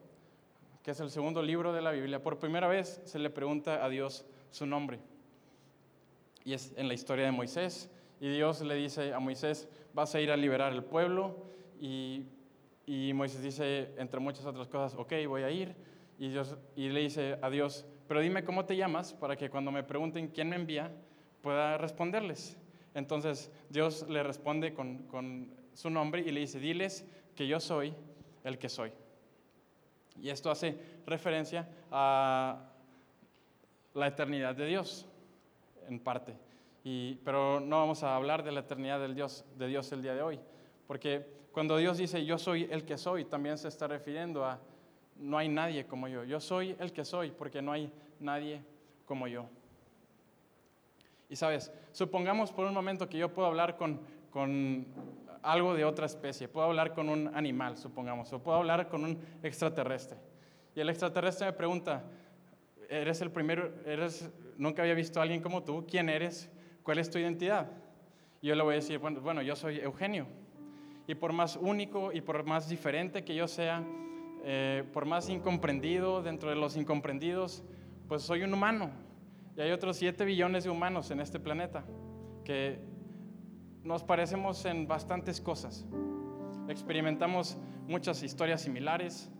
que 0.83 0.91
es 0.91 0.99
el 0.99 1.09
segundo 1.09 1.41
libro 1.41 1.73
de 1.73 1.81
la 1.81 1.91
Biblia, 1.91 2.23
por 2.23 2.39
primera 2.39 2.67
vez 2.67 3.01
se 3.03 3.19
le 3.19 3.29
pregunta 3.29 3.83
a 3.83 3.89
Dios 3.89 4.25
su 4.51 4.65
nombre. 4.65 4.99
Y 6.43 6.53
es 6.53 6.73
en 6.77 6.87
la 6.87 6.93
historia 6.93 7.25
de 7.25 7.31
Moisés. 7.31 7.91
Y 8.21 8.29
Dios 8.29 8.61
le 8.61 8.75
dice 8.75 9.13
a 9.13 9.19
Moisés, 9.19 9.67
vas 9.93 10.15
a 10.15 10.21
ir 10.21 10.31
a 10.31 10.37
liberar 10.37 10.71
el 10.71 10.83
pueblo. 10.83 11.35
Y, 11.79 12.23
y 12.85 13.11
Moisés 13.13 13.43
dice, 13.43 13.93
entre 13.97 14.19
muchas 14.19 14.45
otras 14.45 14.67
cosas, 14.69 14.97
ok, 14.97 15.13
voy 15.27 15.43
a 15.43 15.51
ir. 15.51 15.75
Y, 16.17 16.29
Dios, 16.29 16.55
y 16.75 16.89
le 16.89 17.01
dice 17.01 17.37
a 17.41 17.49
Dios, 17.49 17.85
pero 18.07 18.21
dime 18.21 18.45
cómo 18.45 18.65
te 18.65 18.77
llamas 18.77 19.13
para 19.13 19.35
que 19.35 19.49
cuando 19.49 19.71
me 19.71 19.83
pregunten 19.83 20.29
quién 20.29 20.49
me 20.49 20.55
envía, 20.55 20.91
pueda 21.41 21.77
responderles. 21.77 22.57
Entonces 22.93 23.51
Dios 23.69 24.07
le 24.09 24.23
responde 24.23 24.73
con, 24.73 24.99
con 25.07 25.53
su 25.73 25.89
nombre 25.89 26.23
y 26.25 26.31
le 26.31 26.39
dice, 26.39 26.59
diles 26.59 27.05
que 27.35 27.45
yo 27.45 27.59
soy 27.59 27.93
el 28.45 28.57
que 28.57 28.69
soy. 28.69 28.91
Y 30.21 30.29
esto 30.29 30.49
hace 30.49 30.77
referencia 31.05 31.67
a 31.91 32.57
la 33.93 34.07
eternidad 34.07 34.55
de 34.55 34.65
Dios, 34.65 35.07
en 35.87 35.99
parte. 35.99 36.35
Pero 37.23 37.59
no 37.59 37.79
vamos 37.79 38.03
a 38.03 38.15
hablar 38.15 38.43
de 38.43 38.51
la 38.51 38.61
eternidad 38.61 38.99
del 38.99 39.13
Dios, 39.13 39.43
de 39.57 39.67
Dios 39.67 39.91
el 39.91 40.01
día 40.01 40.13
de 40.13 40.21
hoy, 40.21 40.39
porque 40.87 41.25
cuando 41.51 41.75
Dios 41.77 41.97
dice 41.97 42.23
yo 42.23 42.37
soy 42.37 42.67
el 42.71 42.85
que 42.85 42.97
soy, 42.97 43.25
también 43.25 43.57
se 43.57 43.67
está 43.67 43.87
refiriendo 43.87 44.45
a 44.45 44.59
no 45.17 45.37
hay 45.37 45.49
nadie 45.49 45.85
como 45.85 46.07
yo. 46.07 46.23
Yo 46.23 46.39
soy 46.39 46.75
el 46.79 46.93
que 46.93 47.03
soy 47.03 47.31
porque 47.31 47.61
no 47.61 47.71
hay 47.71 47.91
nadie 48.19 48.61
como 49.05 49.27
yo. 49.27 49.45
Y 51.29 51.35
sabes, 51.35 51.73
supongamos 51.91 52.51
por 52.51 52.65
un 52.65 52.73
momento 52.73 53.09
que 53.09 53.17
yo 53.17 53.33
puedo 53.33 53.47
hablar 53.47 53.75
con, 53.75 53.99
con 54.31 54.85
algo 55.51 55.73
de 55.73 55.85
otra 55.85 56.05
especie, 56.05 56.47
puedo 56.47 56.67
hablar 56.67 56.93
con 56.93 57.09
un 57.09 57.33
animal, 57.33 57.77
supongamos, 57.77 58.31
o 58.33 58.43
puedo 58.43 58.57
hablar 58.57 58.89
con 58.89 59.03
un 59.03 59.19
extraterrestre. 59.43 60.17
Y 60.75 60.79
el 60.79 60.89
extraterrestre 60.89 61.47
me 61.47 61.53
pregunta, 61.53 62.03
eres 62.89 63.21
el 63.21 63.31
primero, 63.31 63.71
eres, 63.85 64.29
nunca 64.57 64.81
había 64.81 64.93
visto 64.93 65.19
a 65.19 65.23
alguien 65.23 65.41
como 65.41 65.63
tú, 65.63 65.85
¿quién 65.89 66.09
eres? 66.09 66.49
¿Cuál 66.83 66.99
es 66.99 67.09
tu 67.09 67.17
identidad? 67.17 67.69
Yo 68.41 68.55
le 68.55 68.63
voy 68.63 68.73
a 68.73 68.75
decir, 68.75 68.99
bueno, 68.99 69.21
bueno, 69.21 69.41
yo 69.41 69.55
soy 69.55 69.79
Eugenio. 69.79 70.27
Y 71.07 71.15
por 71.15 71.33
más 71.33 71.55
único 71.55 72.11
y 72.11 72.21
por 72.21 72.43
más 72.45 72.69
diferente 72.69 73.23
que 73.23 73.33
yo 73.33 73.47
sea, 73.47 73.83
eh, 74.43 74.83
por 74.93 75.05
más 75.05 75.29
incomprendido 75.29 76.21
dentro 76.21 76.49
de 76.49 76.57
los 76.57 76.75
incomprendidos, 76.75 77.63
pues 78.07 78.21
soy 78.21 78.43
un 78.43 78.53
humano. 78.53 78.91
Y 79.55 79.61
hay 79.61 79.71
otros 79.71 79.97
7 79.97 80.25
billones 80.25 80.65
de 80.65 80.69
humanos 80.69 81.09
en 81.09 81.19
este 81.19 81.39
planeta 81.39 81.83
que 82.43 82.79
nos 83.87 84.03
parecemos 84.03 84.65
en 84.65 84.85
bastantes 84.85 85.39
cosas. 85.39 85.85
Experimentamos 86.67 87.57
muchas 87.87 88.21
historias 88.21 88.61
similares, 88.61 89.31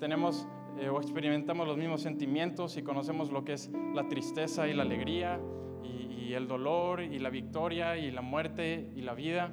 tenemos 0.00 0.46
eh, 0.80 0.88
o 0.88 1.00
experimentamos 1.00 1.68
los 1.68 1.76
mismos 1.76 2.02
sentimientos 2.02 2.76
y 2.76 2.82
conocemos 2.82 3.30
lo 3.30 3.44
que 3.44 3.52
es 3.52 3.70
la 3.94 4.08
tristeza 4.08 4.66
y 4.66 4.74
la 4.74 4.82
alegría 4.82 5.40
y, 5.84 6.12
y 6.12 6.34
el 6.34 6.48
dolor 6.48 7.00
y 7.00 7.20
la 7.20 7.30
victoria 7.30 7.96
y 7.96 8.10
la 8.10 8.22
muerte 8.22 8.90
y 8.96 9.02
la 9.02 9.14
vida. 9.14 9.52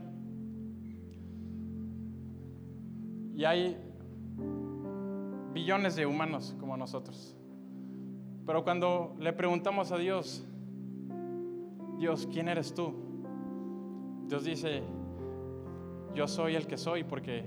Y 3.36 3.46
hay 3.46 3.78
billones 5.54 5.96
de 5.96 6.08
humanos 6.08 6.56
como 6.60 6.76
nosotros. 6.76 7.38
Pero 8.48 8.64
cuando 8.64 9.16
le 9.20 9.32
preguntamos 9.32 9.92
a 9.92 9.98
Dios, 10.00 10.44
Dios, 12.00 12.28
¿quién 12.32 12.48
eres 12.50 12.74
tú? 12.74 13.09
Dios 14.30 14.44
dice, 14.44 14.84
yo 16.14 16.28
soy 16.28 16.54
el 16.54 16.68
que 16.68 16.78
soy 16.78 17.04
porque 17.04 17.46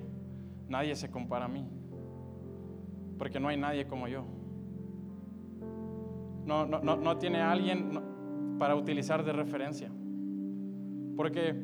nadie 0.67 0.97
se 0.97 1.12
compara 1.12 1.45
a 1.45 1.49
mí, 1.49 1.65
porque 3.19 3.39
no 3.39 3.47
hay 3.47 3.57
nadie 3.57 3.87
como 3.87 4.09
yo. 4.09 4.25
No, 6.45 6.67
no, 6.67 6.81
no, 6.81 6.97
no 6.97 7.19
tiene 7.19 7.41
alguien 7.41 7.93
para 8.59 8.75
utilizar 8.75 9.25
de 9.25 9.33
referencia, 9.33 9.93
porque 11.17 11.55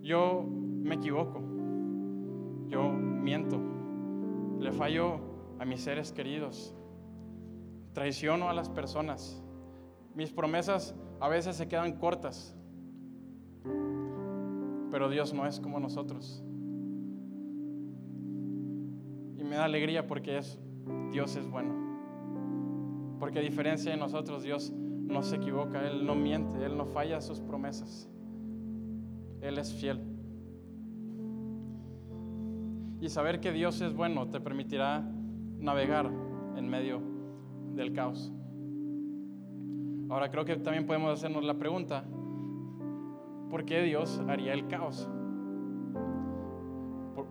yo 0.00 0.46
me 0.48 0.94
equivoco, 0.94 1.42
yo 2.68 2.90
miento, 2.90 3.60
le 4.58 4.72
fallo 4.72 5.20
a 5.58 5.66
mis 5.66 5.82
seres 5.82 6.10
queridos, 6.10 6.74
traiciono 7.92 8.48
a 8.48 8.54
las 8.54 8.70
personas. 8.70 9.44
Mis 10.14 10.32
promesas 10.32 10.94
a 11.20 11.28
veces 11.28 11.56
se 11.56 11.68
quedan 11.68 11.98
cortas, 11.98 12.56
pero 14.90 15.08
Dios 15.08 15.34
no 15.34 15.46
es 15.46 15.60
como 15.60 15.80
nosotros. 15.80 16.42
Y 19.38 19.44
me 19.44 19.56
da 19.56 19.64
alegría 19.64 20.06
porque 20.06 20.40
Dios 21.12 21.36
es 21.36 21.48
bueno. 21.48 21.74
Porque 23.18 23.38
a 23.38 23.42
diferencia 23.42 23.90
de 23.90 23.96
nosotros, 23.96 24.42
Dios 24.42 24.72
no 24.72 25.22
se 25.22 25.36
equivoca, 25.36 25.86
Él 25.86 26.04
no 26.06 26.14
miente, 26.14 26.64
Él 26.64 26.76
no 26.76 26.86
falla 26.86 27.20
sus 27.20 27.40
promesas. 27.40 28.08
Él 29.40 29.58
es 29.58 29.72
fiel. 29.72 30.00
Y 33.00 33.08
saber 33.08 33.40
que 33.40 33.52
Dios 33.52 33.80
es 33.80 33.94
bueno 33.94 34.28
te 34.28 34.40
permitirá 34.40 35.00
navegar 35.58 36.10
en 36.56 36.68
medio 36.68 37.00
del 37.74 37.92
caos. 37.92 38.32
Ahora 40.08 40.30
creo 40.30 40.44
que 40.44 40.56
también 40.56 40.86
podemos 40.86 41.12
hacernos 41.12 41.44
la 41.44 41.54
pregunta, 41.54 42.04
¿por 43.56 43.64
qué 43.64 43.80
Dios 43.80 44.20
haría 44.28 44.52
el 44.52 44.68
caos? 44.68 45.08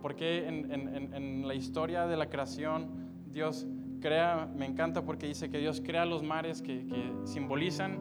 ¿Por, 0.02 0.16
qué 0.16 0.48
en, 0.48 1.46
la 1.46 1.54
historia 1.54 2.08
de 2.08 2.16
la 2.16 2.28
creación 2.28 3.28
Dios 3.30 3.64
crea, 4.00 4.50
me 4.52 4.66
encanta 4.66 5.04
porque 5.04 5.28
dice 5.28 5.50
que 5.50 5.58
Dios 5.58 5.80
crea 5.80 6.04
los 6.04 6.24
mares 6.24 6.62
que, 6.62 6.84
que 6.84 7.12
simbolizan 7.22 8.00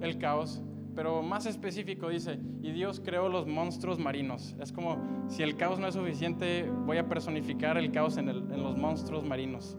el 0.00 0.18
caos 0.18 0.64
pero 0.96 1.22
más 1.22 1.46
específico 1.46 2.08
dice, 2.08 2.40
y 2.60 2.72
Dios 2.72 3.00
creó 3.00 3.28
los 3.28 3.46
monstruos 3.46 4.00
marinos. 4.00 4.56
Es 4.60 4.72
como 4.72 4.98
si 5.28 5.44
el 5.44 5.56
caos 5.56 5.78
no 5.78 5.86
es 5.86 5.94
suficiente, 5.94 6.68
voy 6.70 6.98
a 6.98 7.08
personificar 7.08 7.78
el 7.78 7.92
caos 7.92 8.16
en, 8.16 8.26
los 8.26 8.76
monstruos 8.76 9.24
marinos. 9.24 9.78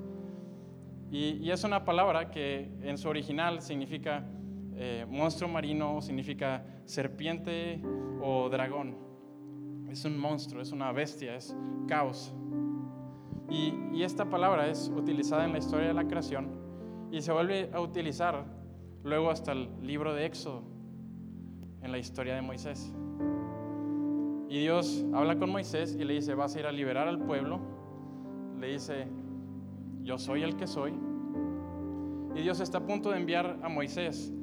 Y, 1.11 1.51
es 1.51 1.63
una 1.65 1.83
palabra 1.83 2.31
que 2.31 2.71
en 2.83 2.97
su 2.97 3.09
original 3.09 3.61
significa 3.61 4.25
eh, 4.75 5.05
monstruo 5.09 5.49
marino, 5.49 6.01
significa 6.01 6.65
serpiente 6.85 7.81
o 8.21 8.49
dragón. 8.49 8.95
Es 9.89 10.05
un 10.05 10.17
monstruo, 10.17 10.61
es 10.61 10.71
una 10.71 10.91
bestia, 10.91 11.35
es 11.35 11.55
caos. 11.87 12.33
Y, 13.49 13.73
y 13.93 14.03
esta 14.03 14.29
palabra 14.29 14.67
es 14.67 14.91
utilizada 14.95 15.45
en 15.45 15.51
la 15.51 15.59
historia 15.59 15.87
de 15.87 15.93
la 15.93 16.07
creación 16.07 16.49
y 17.11 17.21
se 17.21 17.31
vuelve 17.31 17.69
a 17.71 17.79
utilizar 17.79 18.43
luego 19.03 19.29
hasta 19.29 19.51
el 19.51 19.69
libro 19.81 20.13
de 20.15 20.25
Éxodo 20.25 20.63
en 21.81 21.91
la 21.91 21.99
historia 21.99 22.33
de 22.33 22.41
Moisés. 22.41 22.91
Y 24.49 24.59
Dios 24.59 25.05
habla 25.13 25.37
con 25.37 25.51
Moisés 25.51 25.95
y 25.99 26.03
le 26.03 26.13
dice, 26.13 26.33
vas 26.33 26.55
a 26.55 26.59
ir 26.59 26.65
a 26.65 26.71
liberar 26.71 27.07
al 27.07 27.19
pueblo. 27.19 27.59
Le 28.59 28.73
dice, 28.73 29.07
yo 30.01 30.17
soy 30.17 30.43
el 30.43 30.55
que 30.55 30.67
soy. 30.67 30.93
Y 32.35 32.41
Dios 32.41 32.59
está 32.61 32.79
a 32.79 32.85
punto 32.85 33.11
de 33.11 33.17
enviar 33.17 33.59
a 33.61 33.69
Moisés 33.69 34.33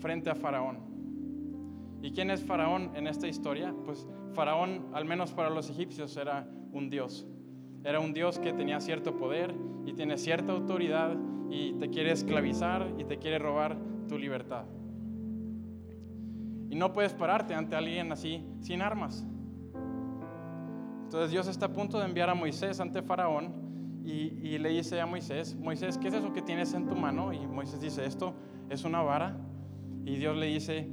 frente 0.00 0.30
a 0.30 0.34
Faraón. 0.34 0.78
¿Y 2.02 2.12
quién 2.12 2.30
es 2.30 2.44
Faraón 2.44 2.92
en 2.94 3.06
esta 3.06 3.26
historia? 3.26 3.74
Pues 3.84 4.06
Faraón, 4.34 4.86
al 4.92 5.04
menos 5.04 5.32
para 5.32 5.50
los 5.50 5.68
egipcios, 5.70 6.16
era 6.16 6.48
un 6.72 6.90
dios. 6.90 7.26
Era 7.84 8.00
un 8.00 8.12
dios 8.12 8.38
que 8.38 8.52
tenía 8.52 8.80
cierto 8.80 9.16
poder 9.16 9.54
y 9.84 9.92
tiene 9.94 10.16
cierta 10.18 10.52
autoridad 10.52 11.16
y 11.50 11.72
te 11.74 11.88
quiere 11.90 12.12
esclavizar 12.12 12.94
y 12.98 13.04
te 13.04 13.18
quiere 13.18 13.38
robar 13.38 13.76
tu 14.06 14.18
libertad. 14.18 14.64
Y 16.70 16.76
no 16.76 16.92
puedes 16.92 17.14
pararte 17.14 17.54
ante 17.54 17.76
alguien 17.76 18.12
así 18.12 18.44
sin 18.60 18.82
armas. 18.82 19.26
Entonces 21.04 21.30
Dios 21.30 21.48
está 21.48 21.66
a 21.66 21.72
punto 21.72 21.98
de 21.98 22.04
enviar 22.04 22.28
a 22.28 22.34
Moisés 22.34 22.80
ante 22.80 23.00
Faraón 23.00 23.68
y, 24.04 24.58
le 24.58 24.70
dice 24.70 25.00
a 25.00 25.06
Moisés, 25.06 25.54
Moisés, 25.56 25.98
¿qué 25.98 26.08
es 26.08 26.14
eso 26.14 26.32
que 26.32 26.42
tienes 26.42 26.72
en 26.72 26.86
tu 26.86 26.94
mano? 26.94 27.32
Y 27.32 27.46
Moisés 27.46 27.80
dice, 27.80 28.04
esto 28.04 28.34
es 28.70 28.84
una 28.84 29.02
vara. 29.02 29.36
Y 30.08 30.16
Dios 30.16 30.34
le 30.38 30.46
dice, 30.46 30.88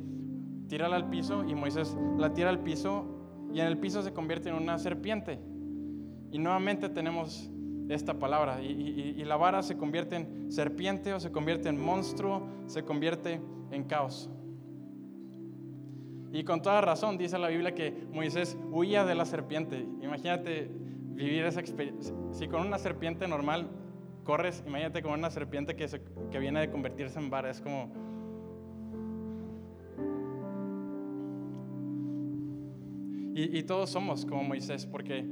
tírala 0.68 0.98
al 0.98 1.10
piso 1.10 1.46
y 1.46 1.56
Moisés 1.56 1.98
la 2.18 2.34
tira 2.34 2.50
al 2.50 2.60
piso 2.60 3.06
y 3.54 3.62
en 3.62 3.68
el 3.68 3.78
piso 3.78 4.02
se 4.02 4.12
convierte 4.12 4.50
en 4.50 4.56
una 4.56 4.78
serpiente. 4.78 5.40
Y 6.32 6.38
nuevamente 6.38 6.90
tenemos 6.90 7.50
esta 7.88 8.20
palabra 8.20 8.62
y, 8.62 9.24
la 9.24 9.38
vara 9.38 9.64
se 9.64 9.78
convierte 9.78 10.18
en 10.18 10.52
serpiente 10.52 11.14
o 11.14 11.22
se 11.22 11.32
convierte 11.32 11.70
en 11.70 11.82
monstruo, 11.82 12.46
se 12.66 12.84
convierte 12.84 13.40
en 13.72 13.86
caos. 13.86 14.30
Y 16.34 16.44
con 16.44 16.62
toda 16.62 16.82
razón 16.82 17.18
dice 17.18 17.40
la 17.40 17.48
Biblia 17.48 17.74
que 17.74 18.08
Moisés 18.12 18.58
huía 18.70 19.06
de 19.06 19.16
la 19.16 19.24
serpiente. 19.24 19.88
Imagínate 20.02 20.70
vivir 21.14 21.46
esa 21.46 21.62
experiencia. 21.62 22.14
Si 22.32 22.50
con 22.50 22.68
una 22.68 22.78
serpiente 22.78 23.30
normal 23.30 23.70
corres, 24.26 24.62
imagínate 24.68 25.02
con 25.02 25.14
una 25.14 25.30
serpiente 25.30 25.78
que, 25.78 25.88
que 26.30 26.40
viene 26.40 26.60
de 26.60 26.70
convertirse 26.70 27.18
en 27.18 27.30
vara. 27.30 27.50
Es 27.50 27.62
como... 27.62 28.15
Y, 33.36 33.60
y 33.60 33.64
todos 33.64 33.92
somos 33.92 34.26
como 34.26 34.44
Moisés, 34.44 34.88
porque 34.88 35.24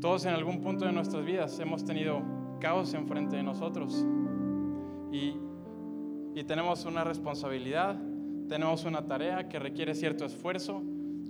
todos 0.00 0.24
en 0.24 0.32
algún 0.32 0.60
punto 0.60 0.84
de 0.84 0.92
nuestras 0.92 1.24
vidas 1.24 1.56
hemos 1.60 1.84
tenido 1.84 2.22
caos 2.58 2.92
enfrente 2.94 3.36
de 3.36 3.44
nosotros. 3.44 4.04
Y, 5.12 5.36
y 6.34 6.42
tenemos 6.44 6.84
una 6.86 7.04
responsabilidad 7.04 7.96
tenemos 8.52 8.84
una 8.84 9.06
tarea 9.06 9.48
que 9.48 9.58
requiere 9.58 9.94
cierto 9.94 10.26
esfuerzo, 10.26 10.82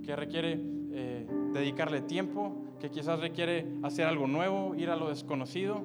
que 0.03 0.13
requiere 0.13 0.59
eh, 0.91 1.25
dedicarle 1.53 2.01
tiempo, 2.01 2.75
que 2.81 2.89
quizás 2.89 3.17
requiere 3.21 3.65
hacer 3.81 4.07
algo 4.07 4.27
nuevo, 4.27 4.75
ir 4.75 4.89
a 4.89 4.97
lo 4.97 5.07
desconocido, 5.07 5.81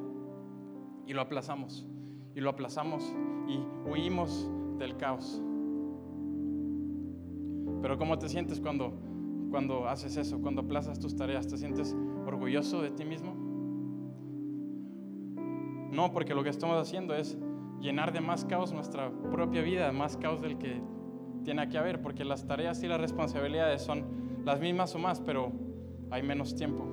y 1.06 1.12
lo 1.12 1.20
aplazamos, 1.20 1.86
y 2.34 2.40
lo 2.40 2.50
aplazamos, 2.50 3.14
y 3.46 3.60
huimos 3.88 4.50
del 4.78 4.96
caos. 4.96 5.40
Pero 7.82 7.96
¿cómo 7.98 8.18
te 8.18 8.28
sientes 8.28 8.60
cuando, 8.60 8.92
cuando 9.50 9.88
haces 9.88 10.16
eso, 10.16 10.40
cuando 10.40 10.62
aplazas 10.62 10.98
tus 10.98 11.16
tareas? 11.16 11.46
¿Te 11.46 11.56
sientes 11.56 11.96
orgulloso 12.26 12.82
de 12.82 12.90
ti 12.90 13.04
mismo? 13.04 13.34
No, 15.90 16.12
porque 16.12 16.34
lo 16.34 16.42
que 16.42 16.50
estamos 16.50 16.76
haciendo 16.76 17.14
es 17.14 17.38
llenar 17.80 18.12
de 18.12 18.20
más 18.20 18.44
caos 18.44 18.72
nuestra 18.72 19.10
propia 19.10 19.62
vida, 19.62 19.90
más 19.92 20.16
caos 20.16 20.40
del 20.40 20.58
que 20.58 20.80
tiene 21.44 21.68
que 21.68 21.78
haber, 21.78 22.02
porque 22.02 22.24
las 22.24 22.46
tareas 22.46 22.82
y 22.82 22.88
las 22.88 23.00
responsabilidades 23.00 23.82
son 23.82 24.04
las 24.44 24.60
mismas 24.60 24.94
o 24.94 24.98
más, 24.98 25.20
pero 25.20 25.52
hay 26.10 26.22
menos 26.22 26.54
tiempo. 26.54 26.84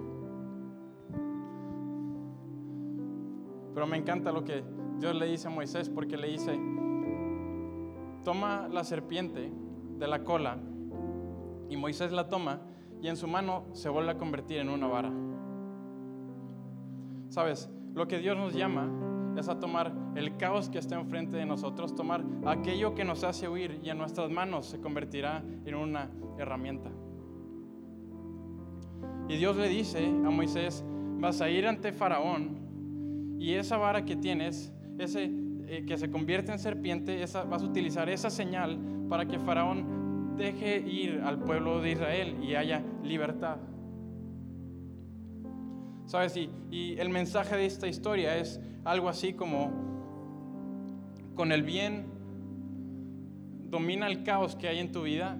Pero 3.73 3.87
me 3.87 3.97
encanta 3.97 4.31
lo 4.31 4.45
que 4.45 4.63
Dios 4.99 5.15
le 5.15 5.25
dice 5.25 5.47
a 5.47 5.51
Moisés, 5.51 5.89
porque 5.89 6.15
le 6.15 6.29
dice, 6.29 6.57
toma 8.23 8.69
la 8.69 8.83
serpiente 8.85 9.51
de 9.97 10.07
la 10.07 10.23
cola, 10.23 10.57
y 11.69 11.77
Moisés 11.77 12.11
la 12.11 12.29
toma, 12.29 12.61
y 13.01 13.07
en 13.07 13.17
su 13.17 13.27
mano 13.27 13.65
se 13.73 13.89
vuelve 13.89 14.11
a 14.11 14.17
convertir 14.17 14.57
en 14.57 14.69
una 14.69 14.87
vara. 14.87 15.11
¿Sabes? 17.29 17.69
Lo 17.93 18.07
que 18.07 18.19
Dios 18.19 18.37
nos 18.37 18.53
llama 18.53 18.89
es 19.37 19.49
a 19.49 19.59
tomar 19.59 19.93
el 20.15 20.37
caos 20.37 20.69
que 20.69 20.79
está 20.79 20.99
enfrente 20.99 21.37
de 21.37 21.45
nosotros, 21.45 21.95
tomar 21.95 22.23
aquello 22.45 22.95
que 22.95 23.03
nos 23.03 23.23
hace 23.23 23.49
huir 23.49 23.79
y 23.83 23.89
en 23.89 23.97
nuestras 23.97 24.29
manos 24.31 24.65
se 24.67 24.79
convertirá 24.79 25.43
en 25.65 25.75
una 25.75 26.09
herramienta. 26.37 26.89
Y 29.27 29.37
Dios 29.37 29.57
le 29.57 29.67
dice 29.67 30.05
a 30.05 30.29
Moisés, 30.29 30.85
vas 31.19 31.41
a 31.41 31.49
ir 31.49 31.67
ante 31.67 31.91
Faraón 31.91 33.37
y 33.39 33.53
esa 33.53 33.77
vara 33.77 34.05
que 34.05 34.15
tienes, 34.15 34.73
ese 34.97 35.31
eh, 35.67 35.83
que 35.85 35.97
se 35.97 36.09
convierte 36.11 36.51
en 36.51 36.59
serpiente, 36.59 37.19
vas 37.49 37.63
a 37.63 37.65
utilizar 37.65 38.09
esa 38.09 38.29
señal 38.29 38.77
para 39.09 39.25
que 39.25 39.39
Faraón 39.39 39.94
deje 40.37 40.79
ir 40.79 41.21
al 41.23 41.39
pueblo 41.39 41.81
de 41.81 41.91
Israel 41.91 42.37
y 42.41 42.55
haya 42.55 42.83
libertad. 43.03 43.57
¿Sabes? 46.05 46.37
y 46.37 46.99
el 46.99 47.09
mensaje 47.09 47.55
de 47.57 47.65
esta 47.65 47.87
historia 47.87 48.37
es 48.37 48.59
algo 48.83 49.09
así 49.09 49.33
como, 49.33 49.71
con 51.35 51.51
el 51.51 51.63
bien 51.63 52.05
domina 53.69 54.07
el 54.07 54.23
caos 54.23 54.55
que 54.55 54.67
hay 54.67 54.79
en 54.79 54.91
tu 54.91 55.03
vida 55.03 55.37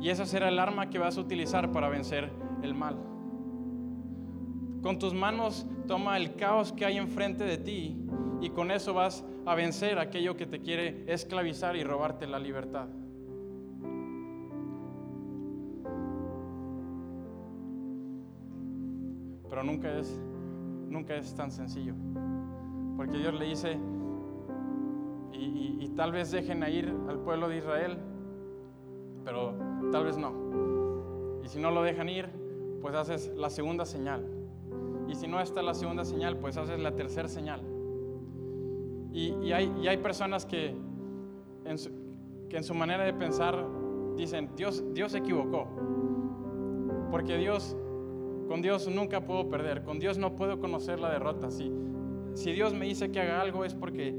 y 0.00 0.08
esa 0.08 0.26
será 0.26 0.48
el 0.48 0.58
arma 0.58 0.90
que 0.90 0.98
vas 0.98 1.18
a 1.18 1.20
utilizar 1.20 1.70
para 1.72 1.88
vencer 1.88 2.32
el 2.62 2.74
mal. 2.74 2.96
Con 4.82 4.98
tus 4.98 5.12
manos 5.12 5.66
toma 5.86 6.16
el 6.16 6.34
caos 6.36 6.72
que 6.72 6.86
hay 6.86 6.96
enfrente 6.96 7.44
de 7.44 7.58
ti 7.58 7.96
y 8.40 8.50
con 8.50 8.70
eso 8.70 8.94
vas 8.94 9.24
a 9.44 9.54
vencer 9.54 9.98
aquello 9.98 10.36
que 10.36 10.46
te 10.46 10.60
quiere 10.60 11.04
esclavizar 11.06 11.76
y 11.76 11.84
robarte 11.84 12.26
la 12.26 12.38
libertad. 12.38 12.88
Nunca 19.62 19.98
es, 19.98 20.20
nunca 20.88 21.14
es 21.16 21.34
tan 21.34 21.50
sencillo. 21.50 21.94
Porque 22.96 23.18
Dios 23.18 23.34
le 23.34 23.46
dice, 23.46 23.78
y, 25.32 25.88
tal 25.96 26.12
vez 26.12 26.30
dejen 26.30 26.62
a 26.62 26.70
ir 26.70 26.94
al 27.08 27.18
pueblo 27.18 27.48
de 27.48 27.58
Israel, 27.58 27.98
pero 29.24 29.54
tal 29.92 30.04
vez 30.04 30.16
no. 30.16 30.32
Y 31.42 31.48
si 31.48 31.60
no 31.60 31.70
lo 31.70 31.82
dejan 31.82 32.08
ir, 32.08 32.28
pues 32.80 32.94
haces 32.94 33.32
la 33.36 33.50
segunda 33.50 33.84
señal. 33.84 34.26
Y 35.08 35.14
si 35.14 35.26
no 35.26 35.40
está 35.40 35.62
la 35.62 35.74
segunda 35.74 36.04
señal, 36.04 36.36
pues 36.36 36.56
haces 36.56 36.78
la 36.78 36.94
tercera 36.94 37.28
señal. 37.28 37.60
Y, 39.12 39.52
hay, 39.52 39.88
hay, 39.88 39.96
personas 39.98 40.46
que 40.46 40.74
en, 41.64 41.78
su, 41.78 41.90
que 42.48 42.56
en 42.56 42.64
su 42.64 42.74
manera 42.74 43.04
de 43.04 43.12
pensar 43.12 43.66
dicen, 44.16 44.50
Dios, 44.56 44.84
Dios 44.94 45.12
se 45.12 45.18
equivocó. 45.18 45.66
Porque 47.10 47.36
Dios, 47.36 47.76
con 48.50 48.62
Dios 48.62 48.88
nunca 48.88 49.20
puedo 49.20 49.48
perder, 49.48 49.84
con 49.84 50.00
Dios 50.00 50.18
no 50.18 50.34
puedo 50.34 50.58
conocer 50.58 50.98
la 50.98 51.08
derrota. 51.08 51.52
Si, 51.52 51.72
si 52.34 52.50
Dios 52.50 52.74
me 52.74 52.84
dice 52.84 53.12
que 53.12 53.20
haga 53.20 53.40
algo 53.40 53.64
es 53.64 53.76
porque 53.76 54.12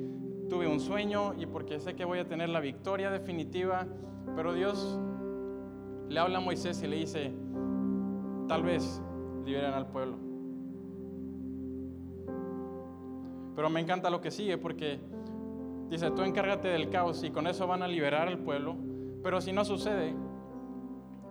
tuve 0.50 0.67
un 0.67 0.80
sueño 0.80 1.34
y 1.38 1.48
porque 1.48 1.82
sé 1.82 1.96
que 1.96 2.06
voy 2.06 2.20
a 2.20 2.26
tener 2.26 2.48
la 2.48 2.62
victoria 2.62 3.12
definitiva, 3.12 3.86
pero 4.38 4.54
Dios 4.54 4.98
le 6.08 6.17
habla 6.17 6.38
a 6.38 6.41
Moisés 6.41 6.82
y 6.82 6.88
le 6.88 6.96
dice, 6.96 7.34
tal 8.48 8.63
vez 8.63 9.02
liberen 9.44 9.74
al 9.74 9.88
pueblo. 9.88 10.15
Pero 13.54 13.70
me 13.70 13.82
encanta 13.82 14.10
lo 14.10 14.22
que 14.22 14.32
sigue 14.32 14.58
porque 14.58 14.98
dice, 15.89 16.10
tú 16.12 16.22
encárgate 16.22 16.70
del 16.70 16.89
caos 16.89 17.22
y 17.26 17.32
con 17.32 17.48
eso 17.48 17.67
van 17.67 17.84
a 17.84 17.88
liberar 17.89 18.30
al 18.30 18.39
pueblo, 18.39 18.78
pero 19.24 19.41
si 19.41 19.52
no 19.52 19.65
sucede, 19.65 20.15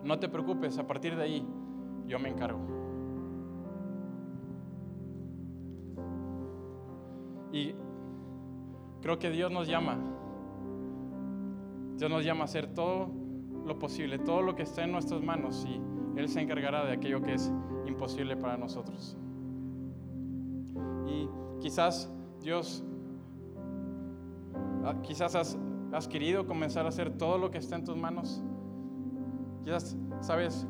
no 0.05 0.19
te 0.19 0.29
preocupes, 0.29 0.77
a 0.77 0.87
partir 0.87 1.17
de 1.17 1.23
ahí 1.23 1.49
yo 2.07 2.19
me 2.19 2.29
encargo. 2.29 2.80
Y 7.53 7.75
creo 9.03 9.19
que 9.19 9.31
Dios 9.31 9.51
nos 9.51 9.67
llama. 9.67 9.99
Dios 11.97 12.11
nos 12.11 12.25
llama 12.25 12.43
a 12.43 12.45
hacer 12.45 12.69
todo 12.75 13.11
lo 13.67 13.79
posible, 13.79 14.19
todo 14.19 14.43
lo 14.43 14.55
que 14.55 14.63
esté 14.63 14.83
en 14.83 14.93
nuestras 14.93 15.23
manos 15.23 15.67
y 15.69 15.81
Él 16.19 16.29
se 16.29 16.41
encargará 16.41 16.85
de 16.85 16.93
aquello 16.93 17.21
que 17.23 17.35
es 17.35 17.53
imposible 17.87 18.37
para 18.37 18.57
nosotros. 18.57 19.17
Y 21.07 21.29
quizás 21.61 22.11
Dios, 22.41 22.83
ah, 24.85 24.95
quizás 25.03 25.35
has, 25.35 25.59
has 25.93 26.09
querido 26.09 26.47
comenzar 26.47 26.87
a 26.87 26.89
hacer 26.89 27.11
todo 27.19 27.39
lo 27.39 27.51
que 27.51 27.59
está 27.59 27.77
en 27.77 27.85
tus 27.85 27.97
manos. 27.97 28.43
Quizás 29.65 29.97
sabes 30.21 30.67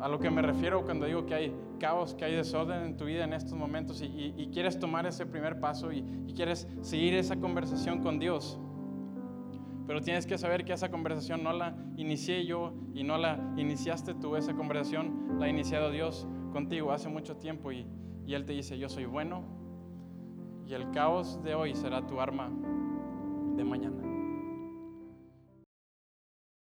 a 0.00 0.08
lo 0.08 0.18
que 0.18 0.30
me 0.30 0.42
refiero 0.42 0.84
cuando 0.84 1.06
digo 1.06 1.26
que 1.26 1.34
hay 1.34 1.56
caos, 1.78 2.14
que 2.14 2.24
hay 2.24 2.34
desorden 2.34 2.82
en 2.82 2.96
tu 2.96 3.04
vida 3.04 3.24
en 3.24 3.32
estos 3.32 3.54
momentos 3.54 4.02
y, 4.02 4.48
quieres 4.52 4.78
tomar 4.78 5.06
ese 5.06 5.26
primer 5.26 5.60
paso 5.60 5.92
y, 5.92 6.02
quieres 6.34 6.68
seguir 6.82 7.14
esa 7.14 7.36
conversación 7.36 8.00
con 8.00 8.18
Dios. 8.18 8.58
Pero 9.86 10.00
tienes 10.02 10.26
que 10.26 10.36
saber 10.36 10.64
que 10.64 10.72
esa 10.72 10.90
conversación 10.90 11.42
no 11.42 11.52
la 11.52 11.74
inicié 11.96 12.44
yo 12.44 12.74
y 12.94 13.04
no 13.04 13.16
la 13.16 13.38
iniciaste 13.56 14.14
tú, 14.14 14.36
esa 14.36 14.54
conversación 14.54 15.38
la 15.38 15.46
ha 15.46 15.48
iniciado 15.48 15.90
Dios 15.90 16.28
contigo 16.52 16.92
hace 16.92 17.08
mucho 17.08 17.36
tiempo 17.36 17.72
y 17.72 17.86
Él 18.26 18.44
te 18.44 18.52
dice, 18.52 18.78
yo 18.78 18.88
soy 18.88 19.06
bueno 19.06 19.42
y 20.68 20.74
el 20.74 20.90
caos 20.90 21.42
de 21.42 21.54
hoy 21.54 21.74
será 21.74 22.06
tu 22.06 22.20
arma 22.20 22.50
de 23.56 23.64
mañana. 23.64 24.17